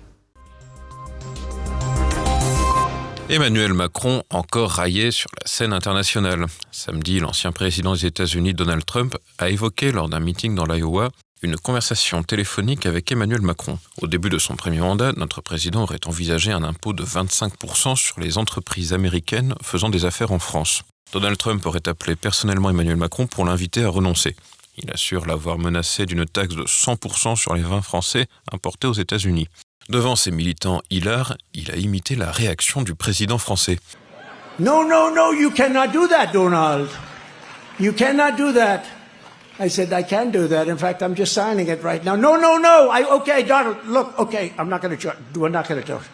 Emmanuel 3.30 3.74
Macron 3.74 4.24
encore 4.30 4.72
raillé 4.72 5.12
sur 5.12 5.30
la 5.40 5.48
scène 5.48 5.72
internationale. 5.72 6.48
Samedi, 6.72 7.20
l'ancien 7.20 7.54
président 7.54 7.94
des 7.94 8.06
États-Unis 8.06 8.54
Donald 8.54 8.84
Trump 8.84 9.16
a 9.38 9.50
évoqué 9.50 9.94
lors 9.94 10.10
d'un 10.10 10.20
meeting 10.20 10.54
dans 10.54 10.66
l'Iowa 10.66 11.12
une 11.44 11.58
conversation 11.58 12.22
téléphonique 12.24 12.86
avec 12.86 13.12
Emmanuel 13.12 13.42
Macron. 13.42 13.80
Au 14.02 14.08
début 14.08 14.30
de 14.30 14.38
son 14.38 14.56
premier 14.56 14.80
mandat, 14.80 15.12
notre 15.18 15.42
président 15.42 15.84
aurait 15.84 16.06
envisagé 16.06 16.52
un 16.52 16.64
impôt 16.64 16.94
de 16.94 17.04
25% 17.04 17.96
sur 17.96 18.20
les 18.20 18.38
entreprises 18.38 18.94
américaines 18.94 19.56
faisant 19.64 19.90
des 19.90 20.06
affaires 20.06 20.32
en 20.32 20.40
France. 20.40 20.84
Donald 21.14 21.38
Trump 21.38 21.66
aurait 21.66 21.88
appelé 21.88 22.16
personnellement 22.16 22.70
Emmanuel 22.70 22.96
Macron 22.96 23.28
pour 23.28 23.44
l'inviter 23.44 23.84
à 23.84 23.90
renoncer. 23.90 24.36
Il 24.78 24.90
assure 24.92 25.26
l'avoir 25.26 25.58
menacé 25.58 26.06
d'une 26.06 26.26
taxe 26.26 26.56
de 26.56 26.64
100% 26.64 27.36
sur 27.36 27.56
les 27.56 27.64
vins 27.64 27.82
français 27.82 28.28
importés 28.52 28.88
aux 28.88 28.94
États-Unis. 28.94 29.48
Devant 29.90 30.16
ses 30.16 30.32
militants 30.32 30.82
hilars, 30.90 31.36
il 31.54 31.72
a 31.72 31.76
imité 31.76 32.16
la 32.16 32.32
réaction 32.32 32.84
du 32.84 32.94
président 32.94 33.40
français. 33.40 33.80
No, 34.60 34.88
no, 34.88 35.14
no, 35.14 35.34
you 35.34 35.50
cannot 35.50 35.92
do 35.92 36.08
that, 36.08 36.28
Donald. 36.32 36.88
You 37.80 37.94
cannot 37.94 38.38
do 38.38 38.54
that. 38.54 38.84
I 39.64 39.70
said, 39.70 39.94
I 39.94 40.04
can 40.04 40.32
do 40.32 40.48
that. 40.48 40.68
In 40.68 40.78
fact, 40.78 41.04
I'm 41.04 41.16
just 41.16 41.34
signing 41.34 41.68
it 41.68 41.84
right 41.84 42.04
now. 42.04 42.16
No, 42.16 42.36
no, 42.36 42.58
no. 42.58 42.92
Okay, 43.18 43.44
Donald, 43.44 43.78
look, 43.86 44.18
okay, 44.18 44.52
I'm 44.58 44.68
not 44.68 44.82
going 44.82 44.98
to 44.98 45.08
not 45.08 45.68
going 45.68 45.80
to 45.80 45.86
do 45.86 45.98
it. 45.98 46.10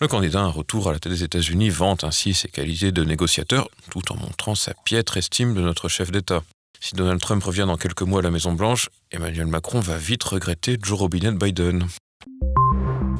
Le 0.00 0.08
candidat 0.08 0.40
un 0.40 0.48
retour 0.48 0.88
à 0.88 0.92
la 0.92 0.98
tête 0.98 1.12
des 1.12 1.22
États-Unis 1.22 1.68
vante 1.68 2.04
ainsi 2.04 2.32
ses 2.32 2.48
qualités 2.48 2.92
de 2.92 3.04
négociateur 3.04 3.68
tout 3.90 4.12
en 4.12 4.16
montrant 4.16 4.54
sa 4.54 4.72
piètre 4.72 5.18
estime 5.18 5.54
de 5.54 5.60
notre 5.60 5.88
chef 5.88 6.10
d'État. 6.10 6.42
Si 6.80 6.94
Donald 6.94 7.20
Trump 7.20 7.44
revient 7.44 7.64
dans 7.66 7.76
quelques 7.76 8.02
mois 8.02 8.20
à 8.20 8.22
la 8.22 8.30
Maison-Blanche, 8.30 8.88
Emmanuel 9.10 9.46
Macron 9.46 9.80
va 9.80 9.98
vite 9.98 10.24
regretter 10.24 10.78
Joe 10.82 10.98
Robinet 10.98 11.32
Biden. 11.32 11.86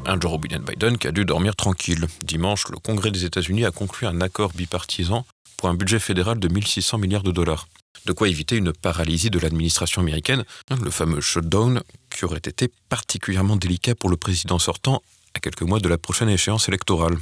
Un 0.07 0.19
Joe 0.19 0.39
Biden 0.41 0.97
qui 0.97 1.07
a 1.07 1.13
dû 1.13 1.27
dormir 1.27 1.55
tranquille. 1.55 2.07
Dimanche, 2.23 2.69
le 2.69 2.79
Congrès 2.79 3.11
des 3.11 3.27
États-Unis 3.27 3.67
a 3.67 3.73
conclu 3.73 4.07
un 4.07 4.23
accord 4.23 4.53
bipartisan 4.55 5.27
pour 5.59 5.69
un 5.69 5.75
budget 5.75 5.99
fédéral 5.99 6.39
de 6.39 6.49
1600 6.49 6.99
milliards 6.99 7.23
de 7.23 7.33
dollars. 7.33 7.67
De 8.05 8.13
quoi 8.13 8.29
éviter 8.29 8.57
une 8.57 8.73
paralysie 8.73 9.31
de 9.31 9.39
l'administration 9.39 10.03
américaine, 10.03 10.45
le 10.83 10.91
fameux 10.91 11.21
shutdown 11.21 11.83
qui 12.11 12.25
aurait 12.25 12.39
été 12.39 12.71
particulièrement 12.89 13.57
délicat 13.57 13.95
pour 13.95 14.11
le 14.11 14.17
président 14.17 14.59
sortant 14.59 15.03
à 15.35 15.41
quelques 15.41 15.63
mois 15.63 15.81
de 15.81 15.89
la 15.89 15.99
prochaine 15.99 16.29
échéance 16.29 16.69
électorale. 16.69 17.17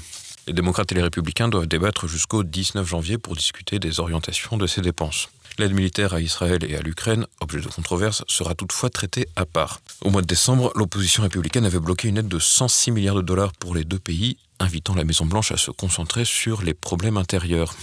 Les 0.47 0.53
démocrates 0.53 0.93
et 0.93 0.95
les 0.95 1.03
républicains 1.03 1.49
doivent 1.49 1.67
débattre 1.67 2.07
jusqu'au 2.07 2.43
19 2.45 2.87
janvier 2.87 3.17
pour 3.17 3.35
discuter 3.35 3.79
des 3.79 3.99
orientations 3.99 4.59
de 4.59 4.67
ces 4.67 4.83
dépenses. 4.83 5.29
L'aide 5.59 5.73
militaire 5.73 6.15
à 6.15 6.21
Israël 6.21 6.65
et 6.69 6.77
à 6.77 6.83
l'Ukraine, 6.83 7.27
objet 7.41 7.61
de 7.61 7.69
controverse, 7.69 8.25
sera 8.27 8.55
toutefois 8.55 8.91
traitée 8.91 9.29
à 9.37 9.47
part. 9.47 9.81
Au 10.03 10.11
mois 10.11 10.21
de 10.21 10.27
décembre, 10.27 10.73
l'opposition 10.75 11.23
républicaine 11.23 11.65
avait 11.65 11.79
bloqué 11.79 12.09
une 12.09 12.19
aide 12.19 12.29
de 12.29 12.39
106 12.39 12.91
milliards 12.91 13.15
de 13.15 13.23
dollars 13.23 13.53
pour 13.53 13.75
les 13.75 13.85
deux 13.85 14.01
pays, 14.01 14.37
invitant 14.59 14.95
la 14.95 15.05
Maison-Blanche 15.05 15.53
à 15.53 15.57
se 15.57 15.71
concentrer 15.71 16.25
sur 16.25 16.63
les 16.63 16.75
problèmes 16.75 17.17
intérieurs. 17.17 17.75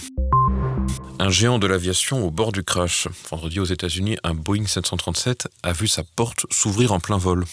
Un 1.18 1.30
géant 1.30 1.58
de 1.58 1.66
l'aviation 1.66 2.26
au 2.26 2.30
bord 2.30 2.52
du 2.52 2.64
crash. 2.64 3.08
Vendredi 3.30 3.60
aux 3.60 3.64
États-Unis, 3.64 4.16
un 4.24 4.34
Boeing 4.34 4.66
737 4.66 5.48
a 5.62 5.72
vu 5.72 5.86
sa 5.86 6.02
porte 6.02 6.46
s'ouvrir 6.50 6.92
en 6.92 7.00
plein 7.00 7.18
vol. 7.18 7.44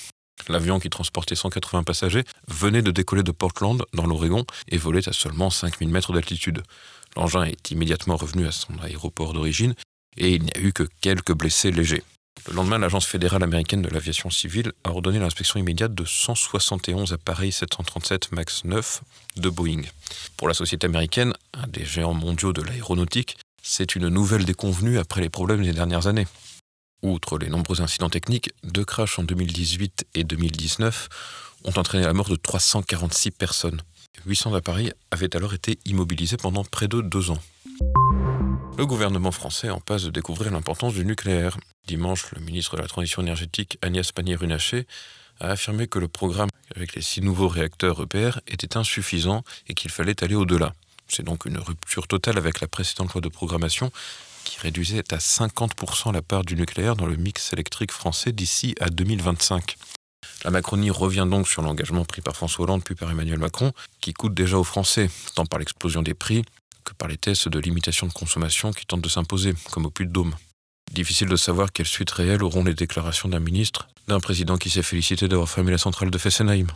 L'avion 0.47 0.79
qui 0.79 0.89
transportait 0.89 1.35
180 1.35 1.83
passagers 1.83 2.23
venait 2.47 2.81
de 2.81 2.91
décoller 2.91 3.23
de 3.23 3.31
Portland, 3.31 3.83
dans 3.93 4.07
l'Oregon, 4.07 4.45
et 4.69 4.77
volait 4.77 5.07
à 5.07 5.13
seulement 5.13 5.49
5000 5.49 5.89
mètres 5.89 6.13
d'altitude. 6.13 6.63
L'engin 7.15 7.43
est 7.43 7.71
immédiatement 7.71 8.15
revenu 8.15 8.47
à 8.47 8.51
son 8.51 8.73
aéroport 8.81 9.33
d'origine 9.33 9.75
et 10.17 10.33
il 10.33 10.43
n'y 10.43 10.51
a 10.55 10.59
eu 10.59 10.73
que 10.73 10.87
quelques 11.01 11.33
blessés 11.33 11.71
légers. 11.71 12.03
Le 12.47 12.53
lendemain, 12.53 12.77
l'Agence 12.77 13.05
fédérale 13.05 13.43
américaine 13.43 13.81
de 13.81 13.89
l'aviation 13.89 14.29
civile 14.29 14.71
a 14.83 14.89
ordonné 14.89 15.19
l'inspection 15.19 15.59
immédiate 15.59 15.93
de 15.93 16.05
171 16.05 17.13
appareils 17.13 17.51
737 17.51 18.31
MAX 18.31 18.63
9 18.63 19.01
de 19.37 19.49
Boeing. 19.49 19.81
Pour 20.37 20.47
la 20.47 20.53
société 20.53 20.85
américaine, 20.85 21.33
un 21.53 21.67
des 21.67 21.85
géants 21.85 22.13
mondiaux 22.13 22.53
de 22.53 22.61
l'aéronautique, 22.61 23.37
c'est 23.61 23.95
une 23.95 24.07
nouvelle 24.07 24.45
déconvenue 24.45 24.97
après 24.97 25.21
les 25.21 25.29
problèmes 25.29 25.63
des 25.63 25.73
dernières 25.73 26.07
années. 26.07 26.27
Outre 27.01 27.37
les 27.37 27.49
nombreux 27.49 27.81
incidents 27.81 28.09
techniques, 28.09 28.51
deux 28.63 28.85
crashs 28.85 29.19
en 29.19 29.23
2018 29.23 30.07
et 30.15 30.23
2019 30.23 31.09
ont 31.65 31.77
entraîné 31.77 32.05
la 32.05 32.13
mort 32.13 32.29
de 32.29 32.35
346 32.35 33.31
personnes. 33.31 33.81
800 34.25 34.53
appareils 34.53 34.93
avaient 35.11 35.35
alors 35.35 35.53
été 35.53 35.79
immobilisés 35.85 36.37
pendant 36.37 36.63
près 36.63 36.87
de 36.87 37.01
deux 37.01 37.31
ans. 37.31 37.39
Le 38.77 38.85
gouvernement 38.85 39.31
français 39.31 39.69
en 39.69 39.79
passe 39.79 40.03
de 40.03 40.09
découvrir 40.09 40.51
l'importance 40.51 40.93
du 40.93 41.05
nucléaire. 41.05 41.57
Dimanche, 41.85 42.31
le 42.31 42.41
ministre 42.41 42.77
de 42.77 42.81
la 42.81 42.87
Transition 42.87 43.21
énergétique 43.21 43.77
Agnès 43.81 44.11
Pannier-Runacher 44.11 44.87
a 45.39 45.49
affirmé 45.51 45.87
que 45.87 45.99
le 45.99 46.07
programme 46.07 46.49
avec 46.75 46.95
les 46.95 47.01
six 47.01 47.21
nouveaux 47.21 47.47
réacteurs 47.47 48.01
EPR 48.01 48.39
était 48.47 48.77
insuffisant 48.77 49.43
et 49.67 49.73
qu'il 49.73 49.91
fallait 49.91 50.23
aller 50.23 50.35
au-delà. 50.35 50.73
C'est 51.07 51.23
donc 51.23 51.45
une 51.45 51.57
rupture 51.57 52.07
totale 52.07 52.37
avec 52.37 52.61
la 52.61 52.67
précédente 52.67 53.13
loi 53.13 53.21
de 53.21 53.29
programmation 53.29 53.91
qui 54.45 54.59
réduisait 54.59 55.13
à 55.13 55.17
50% 55.17 56.13
la 56.13 56.21
part 56.21 56.43
du 56.43 56.55
nucléaire 56.55 56.95
dans 56.95 57.05
le 57.05 57.15
mix 57.15 57.51
électrique 57.53 57.91
français 57.91 58.31
d'ici 58.31 58.75
à 58.79 58.89
2025. 58.89 59.75
La 60.43 60.51
Macronie 60.51 60.89
revient 60.89 61.27
donc 61.29 61.47
sur 61.47 61.61
l'engagement 61.61 62.05
pris 62.05 62.21
par 62.21 62.35
François 62.35 62.63
Hollande 62.63 62.83
puis 62.83 62.95
par 62.95 63.11
Emmanuel 63.11 63.39
Macron, 63.39 63.73
qui 63.99 64.13
coûte 64.13 64.33
déjà 64.33 64.57
aux 64.57 64.63
Français, 64.63 65.09
tant 65.35 65.45
par 65.45 65.59
l'explosion 65.59 66.01
des 66.01 66.13
prix 66.13 66.43
par 66.99 67.07
les 67.07 67.17
tests 67.17 67.49
de 67.49 67.57
limitation 67.59 68.05
de 68.05 68.13
consommation 68.13 68.71
qui 68.71 68.85
tentent 68.85 69.01
de 69.01 69.09
s'imposer, 69.09 69.55
comme 69.71 69.87
au 69.87 69.89
Puy 69.89 70.05
de 70.05 70.11
Dôme. 70.11 70.35
Difficile 70.91 71.29
de 71.29 71.35
savoir 71.35 71.71
quelle 71.71 71.87
suite 71.87 72.11
réelle 72.11 72.43
auront 72.43 72.63
les 72.63 72.73
déclarations 72.75 73.29
d'un 73.29 73.39
ministre, 73.39 73.87
d'un 74.07 74.19
président 74.19 74.57
qui 74.57 74.69
s'est 74.69 74.83
félicité 74.83 75.27
d'avoir 75.27 75.49
fermé 75.49 75.71
la 75.71 75.77
centrale 75.77 76.11
de 76.11 76.17
Fessenheim. 76.17 76.67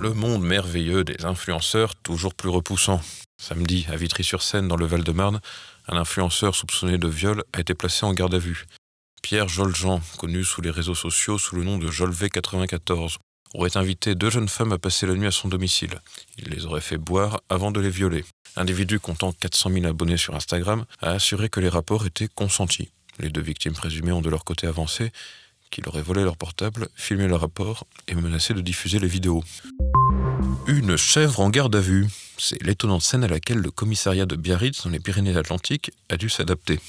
Le 0.00 0.12
monde 0.12 0.42
merveilleux 0.42 1.02
des 1.02 1.24
influenceurs 1.24 1.94
toujours 1.96 2.34
plus 2.34 2.50
repoussant. 2.50 3.00
Samedi, 3.38 3.86
à 3.90 3.96
Vitry-sur-Seine, 3.96 4.68
dans 4.68 4.76
le 4.76 4.86
Val-de-Marne, 4.86 5.40
un 5.88 5.96
influenceur 5.96 6.54
soupçonné 6.54 6.98
de 6.98 7.08
viol 7.08 7.42
a 7.52 7.60
été 7.60 7.74
placé 7.74 8.06
en 8.06 8.12
garde 8.12 8.34
à 8.34 8.38
vue. 8.38 8.66
Pierre 9.22 9.48
Joljean, 9.48 10.02
connu 10.18 10.44
sous 10.44 10.60
les 10.60 10.70
réseaux 10.70 10.94
sociaux 10.94 11.38
sous 11.38 11.56
le 11.56 11.64
nom 11.64 11.78
de 11.78 11.90
Jolvet94, 11.90 13.16
aurait 13.54 13.76
invité 13.76 14.14
deux 14.14 14.30
jeunes 14.30 14.48
femmes 14.48 14.72
à 14.72 14.78
passer 14.78 15.06
la 15.06 15.14
nuit 15.14 15.26
à 15.26 15.30
son 15.30 15.48
domicile. 15.48 16.00
Il 16.38 16.48
les 16.48 16.66
aurait 16.66 16.80
fait 16.80 16.98
boire 16.98 17.40
avant 17.48 17.70
de 17.70 17.80
les 17.80 17.90
violer. 17.90 18.24
L'individu 18.56 19.00
comptant 19.00 19.32
400 19.32 19.70
000 19.70 19.86
abonnés 19.86 20.16
sur 20.16 20.34
Instagram 20.34 20.84
a 21.00 21.12
assuré 21.12 21.48
que 21.48 21.60
les 21.60 21.68
rapports 21.68 22.04
étaient 22.06 22.28
consentis. 22.28 22.90
Les 23.18 23.30
deux 23.30 23.40
victimes 23.40 23.72
présumées 23.72 24.12
ont 24.12 24.20
de 24.20 24.30
leur 24.30 24.44
côté 24.44 24.66
avancé 24.66 25.10
qu'il 25.70 25.88
aurait 25.88 26.02
volé 26.02 26.22
leur 26.22 26.36
portable, 26.36 26.88
filmé 26.94 27.26
le 27.26 27.34
rapport 27.34 27.86
et 28.06 28.14
menacé 28.14 28.54
de 28.54 28.60
diffuser 28.60 28.98
les 28.98 29.08
vidéos. 29.08 29.42
Une 30.66 30.96
chèvre 30.96 31.40
en 31.40 31.50
garde 31.50 31.74
à 31.74 31.80
vue. 31.80 32.06
C'est 32.38 32.62
l'étonnante 32.62 33.02
scène 33.02 33.24
à 33.24 33.28
laquelle 33.28 33.58
le 33.58 33.70
commissariat 33.70 34.26
de 34.26 34.36
Biarritz 34.36 34.84
dans 34.84 34.90
les 34.90 35.00
Pyrénées-Atlantiques 35.00 35.90
a 36.10 36.16
dû 36.16 36.28
s'adapter. 36.28 36.80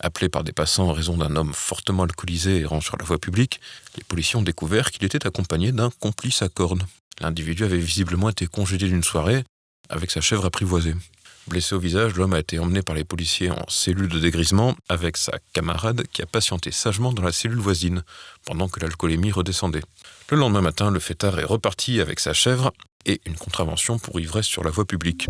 Appelé 0.00 0.28
par 0.28 0.44
des 0.44 0.52
passants 0.52 0.88
en 0.88 0.92
raison 0.92 1.16
d'un 1.16 1.34
homme 1.34 1.52
fortement 1.52 2.04
alcoolisé 2.04 2.60
errant 2.60 2.80
sur 2.80 2.96
la 2.96 3.04
voie 3.04 3.18
publique, 3.18 3.60
les 3.96 4.04
policiers 4.04 4.38
ont 4.38 4.42
découvert 4.42 4.90
qu'il 4.90 5.04
était 5.04 5.26
accompagné 5.26 5.72
d'un 5.72 5.90
complice 5.90 6.42
à 6.42 6.48
cornes. 6.48 6.86
L'individu 7.20 7.64
avait 7.64 7.78
visiblement 7.78 8.28
été 8.28 8.46
congédié 8.46 8.88
d'une 8.88 9.02
soirée 9.02 9.44
avec 9.88 10.10
sa 10.10 10.20
chèvre 10.20 10.44
apprivoisée. 10.44 10.94
Blessé 11.48 11.74
au 11.74 11.80
visage, 11.80 12.14
l'homme 12.14 12.34
a 12.34 12.38
été 12.38 12.58
emmené 12.58 12.82
par 12.82 12.94
les 12.94 13.04
policiers 13.04 13.50
en 13.50 13.64
cellule 13.68 14.08
de 14.08 14.18
dégrisement 14.20 14.76
avec 14.88 15.16
sa 15.16 15.32
camarade 15.52 16.04
qui 16.12 16.22
a 16.22 16.26
patienté 16.26 16.70
sagement 16.70 17.12
dans 17.12 17.22
la 17.22 17.32
cellule 17.32 17.58
voisine 17.58 18.02
pendant 18.44 18.68
que 18.68 18.80
l'alcoolémie 18.80 19.32
redescendait. 19.32 19.82
Le 20.30 20.36
lendemain 20.36 20.60
matin, 20.60 20.90
le 20.90 21.00
fêtard 21.00 21.38
est 21.38 21.44
reparti 21.44 22.02
avec 22.02 22.20
sa 22.20 22.34
chèvre 22.34 22.70
et 23.06 23.22
une 23.24 23.36
contravention 23.36 23.98
pour 23.98 24.20
ivresse 24.20 24.44
sur 24.44 24.62
la 24.62 24.68
voie 24.68 24.84
publique. 24.84 25.26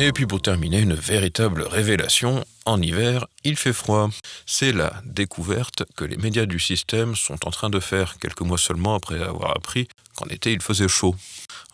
Et 0.00 0.12
puis 0.12 0.24
pour 0.24 0.40
terminer, 0.40 0.80
une 0.80 0.94
véritable 0.94 1.60
révélation, 1.60 2.42
en 2.64 2.80
hiver, 2.80 3.26
il 3.44 3.56
fait 3.56 3.74
froid. 3.74 4.08
C'est 4.46 4.72
la 4.72 5.02
découverte 5.04 5.84
que 5.94 6.06
les 6.06 6.16
médias 6.16 6.46
du 6.46 6.58
système 6.58 7.14
sont 7.14 7.46
en 7.46 7.50
train 7.50 7.68
de 7.68 7.80
faire 7.80 8.16
quelques 8.18 8.40
mois 8.40 8.56
seulement 8.56 8.94
après 8.94 9.22
avoir 9.22 9.54
appris 9.54 9.88
qu'en 10.16 10.26
été 10.26 10.52
il 10.52 10.62
faisait 10.62 10.88
chaud. 10.88 11.14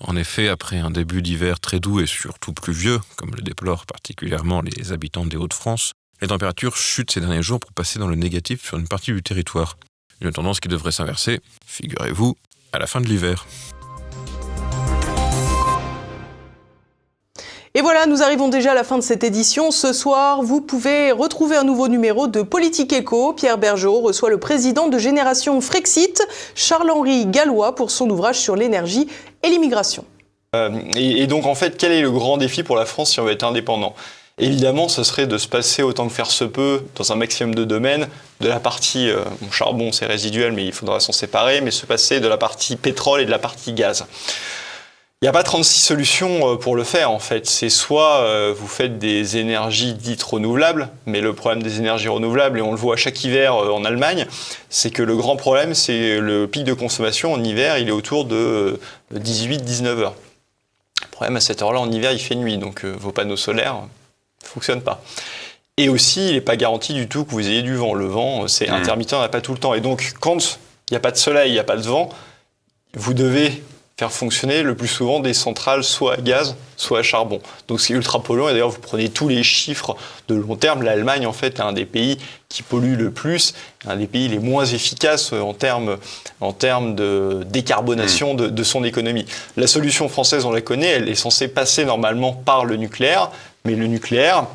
En 0.00 0.16
effet, 0.16 0.48
après 0.48 0.78
un 0.78 0.90
début 0.90 1.22
d'hiver 1.22 1.60
très 1.60 1.78
doux 1.78 2.00
et 2.00 2.06
surtout 2.06 2.52
pluvieux, 2.52 2.98
comme 3.14 3.30
le 3.36 3.42
déplorent 3.42 3.86
particulièrement 3.86 4.60
les 4.60 4.90
habitants 4.90 5.24
des 5.24 5.36
Hauts-de-France, 5.36 5.92
les 6.20 6.28
températures 6.28 6.76
chutent 6.76 7.12
ces 7.12 7.20
derniers 7.20 7.44
jours 7.44 7.60
pour 7.60 7.72
passer 7.72 8.00
dans 8.00 8.08
le 8.08 8.16
négatif 8.16 8.66
sur 8.66 8.76
une 8.76 8.88
partie 8.88 9.12
du 9.12 9.22
territoire. 9.22 9.76
Une 10.20 10.32
tendance 10.32 10.60
qui 10.60 10.68
devrait 10.68 10.92
s'inverser, 10.92 11.40
figurez-vous, 11.66 12.36
à 12.72 12.78
la 12.78 12.86
fin 12.86 13.00
de 13.00 13.06
l'hiver. 13.06 13.46
Et 17.72 17.82
voilà, 17.82 18.06
nous 18.06 18.22
arrivons 18.22 18.48
déjà 18.48 18.72
à 18.72 18.74
la 18.74 18.82
fin 18.82 18.98
de 18.98 19.02
cette 19.02 19.22
édition. 19.22 19.70
Ce 19.70 19.92
soir, 19.92 20.42
vous 20.42 20.60
pouvez 20.60 21.12
retrouver 21.12 21.56
un 21.56 21.62
nouveau 21.62 21.86
numéro 21.88 22.26
de 22.26 22.42
Politique 22.42 22.92
Éco. 22.92 23.32
Pierre 23.32 23.58
Bergeau 23.58 24.00
reçoit 24.00 24.28
le 24.28 24.38
président 24.38 24.88
de 24.88 24.98
Génération 24.98 25.60
Frexit, 25.60 26.20
Charles-Henri 26.56 27.26
Gallois, 27.26 27.74
pour 27.76 27.90
son 27.90 28.10
ouvrage 28.10 28.40
sur 28.40 28.56
l'énergie 28.56 29.06
et 29.44 29.48
l'immigration. 29.48 30.04
Euh, 30.56 30.80
et, 30.96 31.22
et, 31.22 31.26
donc, 31.28 31.46
en 31.46 31.54
fait, 31.54 31.76
quel 31.78 31.92
est 31.92 32.02
le 32.02 32.10
grand 32.10 32.38
défi 32.38 32.64
pour 32.64 32.74
la 32.74 32.86
France 32.86 33.12
si 33.12 33.20
on 33.20 33.24
veut 33.24 33.32
être 33.32 33.44
indépendant? 33.44 33.94
Évidemment, 34.42 34.88
ce 34.88 35.04
serait 35.04 35.26
de 35.26 35.36
se 35.36 35.46
passer 35.46 35.82
autant 35.82 36.08
que 36.08 36.14
faire 36.14 36.30
se 36.30 36.44
peut, 36.44 36.82
dans 36.96 37.12
un 37.12 37.14
maximum 37.14 37.54
de 37.54 37.64
domaines, 37.64 38.08
de 38.40 38.48
la 38.48 38.58
partie 38.58 39.10
euh, 39.10 39.22
bon, 39.42 39.50
charbon, 39.50 39.92
c'est 39.92 40.06
résiduel, 40.06 40.52
mais 40.52 40.64
il 40.64 40.72
faudra 40.72 40.98
s'en 40.98 41.12
séparer, 41.12 41.60
mais 41.60 41.70
se 41.70 41.84
passer 41.84 42.20
de 42.20 42.26
la 42.26 42.38
partie 42.38 42.76
pétrole 42.76 43.20
et 43.20 43.26
de 43.26 43.30
la 43.30 43.38
partie 43.38 43.74
gaz. 43.74 44.06
Il 45.20 45.26
n'y 45.26 45.28
a 45.28 45.32
pas 45.32 45.42
36 45.42 45.80
solutions 45.80 46.56
pour 46.56 46.74
le 46.74 46.84
faire 46.84 47.10
en 47.10 47.18
fait. 47.18 47.46
C'est 47.46 47.68
soit 47.68 48.52
vous 48.54 48.66
faites 48.66 48.98
des 48.98 49.36
énergies 49.36 49.92
dites 49.92 50.22
renouvelables, 50.22 50.88
mais 51.04 51.20
le 51.20 51.34
problème 51.34 51.62
des 51.62 51.76
énergies 51.76 52.08
renouvelables, 52.08 52.58
et 52.58 52.62
on 52.62 52.70
le 52.70 52.78
voit 52.78 52.96
chaque 52.96 53.22
hiver 53.22 53.54
en 53.54 53.84
Allemagne, 53.84 54.26
c'est 54.70 54.90
que 54.90 55.02
le 55.02 55.14
grand 55.16 55.36
problème, 55.36 55.74
c'est 55.74 56.18
le 56.18 56.46
pic 56.46 56.64
de 56.64 56.72
consommation 56.72 57.34
en 57.34 57.44
hiver, 57.44 57.76
il 57.76 57.88
est 57.88 57.92
autour 57.92 58.24
de 58.24 58.80
18-19 59.14 59.86
heures. 59.98 60.14
Le 61.02 61.08
problème 61.10 61.36
à 61.36 61.40
cette 61.40 61.60
heure-là, 61.60 61.80
en 61.80 61.92
hiver, 61.92 62.12
il 62.12 62.18
fait 62.18 62.34
nuit, 62.34 62.56
donc 62.56 62.86
vos 62.86 63.12
panneaux 63.12 63.36
solaires 63.36 63.82
ne 64.42 64.48
fonctionnent 64.48 64.82
pas. 64.82 65.02
Et 65.76 65.88
aussi, 65.88 66.28
il 66.28 66.34
n'est 66.34 66.40
pas 66.40 66.56
garanti 66.56 66.92
du 66.92 67.08
tout 67.08 67.24
que 67.24 67.30
vous 67.30 67.48
ayez 67.48 67.62
du 67.62 67.74
vent. 67.76 67.94
Le 67.94 68.06
vent, 68.06 68.48
c'est 68.48 68.68
intermittent, 68.68 69.14
on 69.14 69.20
n'a 69.20 69.28
pas 69.28 69.40
tout 69.40 69.52
le 69.52 69.58
temps. 69.58 69.74
Et 69.74 69.80
donc, 69.80 70.12
quand 70.20 70.58
il 70.90 70.92
n'y 70.92 70.96
a 70.96 71.00
pas 71.00 71.10
de 71.10 71.16
soleil, 71.16 71.50
il 71.50 71.54
n'y 71.54 71.58
a 71.58 71.64
pas 71.64 71.76
de 71.76 71.82
vent, 71.82 72.10
vous 72.94 73.14
devez 73.14 73.62
faire 74.00 74.10
fonctionner 74.12 74.62
le 74.62 74.74
plus 74.74 74.88
souvent 74.88 75.20
des 75.20 75.34
centrales 75.34 75.84
soit 75.84 76.14
à 76.14 76.16
gaz, 76.16 76.56
soit 76.78 77.00
à 77.00 77.02
charbon. 77.02 77.38
Donc 77.68 77.82
c'est 77.82 77.92
ultra 77.92 78.22
polluant 78.22 78.48
et 78.48 78.52
d'ailleurs 78.52 78.70
vous 78.70 78.80
prenez 78.80 79.10
tous 79.10 79.28
les 79.28 79.42
chiffres 79.42 79.94
de 80.28 80.36
long 80.36 80.56
terme, 80.56 80.82
l'Allemagne 80.82 81.26
en 81.26 81.34
fait 81.34 81.58
est 81.58 81.60
un 81.60 81.74
des 81.74 81.84
pays 81.84 82.16
qui 82.48 82.62
pollue 82.62 82.96
le 82.96 83.10
plus, 83.10 83.52
un 83.86 83.96
des 83.96 84.06
pays 84.06 84.28
les 84.28 84.38
moins 84.38 84.64
efficaces 84.64 85.34
en 85.34 85.52
termes, 85.52 85.98
en 86.40 86.54
termes 86.54 86.94
de 86.94 87.42
décarbonation 87.46 88.32
de, 88.32 88.48
de 88.48 88.62
son 88.62 88.84
économie. 88.84 89.26
La 89.58 89.66
solution 89.66 90.08
française, 90.08 90.46
on 90.46 90.50
la 90.50 90.62
connaît, 90.62 90.88
elle 90.88 91.10
est 91.10 91.14
censée 91.14 91.48
passer 91.48 91.84
normalement 91.84 92.32
par 92.32 92.64
le 92.64 92.76
nucléaire, 92.76 93.30
mais 93.64 93.74
le 93.74 93.86
nucléaire, 93.86 94.46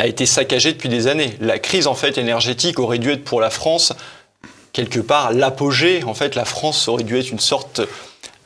a 0.00 0.06
été 0.06 0.26
saccagé 0.26 0.72
depuis 0.72 0.88
des 0.88 1.08
années. 1.08 1.36
La 1.40 1.58
crise 1.58 1.88
en 1.88 1.94
fait 1.94 2.18
énergétique 2.18 2.78
aurait 2.78 2.98
dû 2.98 3.10
être 3.10 3.24
pour 3.24 3.40
la 3.40 3.50
France 3.50 3.92
quelque 4.72 5.00
part 5.00 5.32
l'apogée. 5.32 6.04
En 6.04 6.14
fait, 6.14 6.36
la 6.36 6.44
France 6.44 6.86
aurait 6.86 7.02
dû 7.02 7.18
être 7.18 7.32
une 7.32 7.40
sorte 7.40 7.80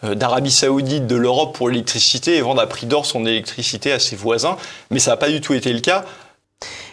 d'Arabie 0.03 0.51
Saoudite 0.51 1.07
de 1.07 1.17
l'Europe 1.17 1.55
pour 1.55 1.69
l'électricité 1.69 2.37
et 2.37 2.41
vendre 2.41 2.63
à 2.63 2.67
prix 2.67 2.87
d'or 2.87 3.05
son 3.05 3.27
électricité 3.27 3.93
à 3.93 3.99
ses 3.99 4.17
voisins. 4.17 4.57
Mais 4.91 4.99
ça 4.99 5.11
n'a 5.11 5.17
pas 5.19 5.29
du 5.29 5.43
tout 5.43 5.53
été 5.53 5.73
le 5.75 5.81
cas. 5.81 6.07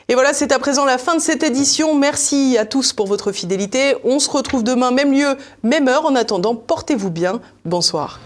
Et 0.10 0.14
voilà, 0.14 0.34
c'est 0.34 0.52
à 0.52 0.60
présent 0.60 0.86
la 0.86 0.98
fin 0.98 1.16
de 1.16 1.22
cette 1.22 1.44
édition. 1.44 1.96
Merci 1.96 2.58
à 2.58 2.66
tous 2.66 2.94
pour 2.94 3.08
votre 3.08 3.32
fidélité. 3.32 3.96
On 4.04 4.20
se 4.20 4.30
retrouve 4.30 4.64
demain, 4.64 4.92
même 4.92 5.14
lieu, 5.14 5.38
même 5.64 5.88
heure. 5.88 6.06
En 6.06 6.16
attendant, 6.16 6.56
portez-vous 6.56 7.12
bien. 7.12 7.40
Bonsoir. 7.64 8.20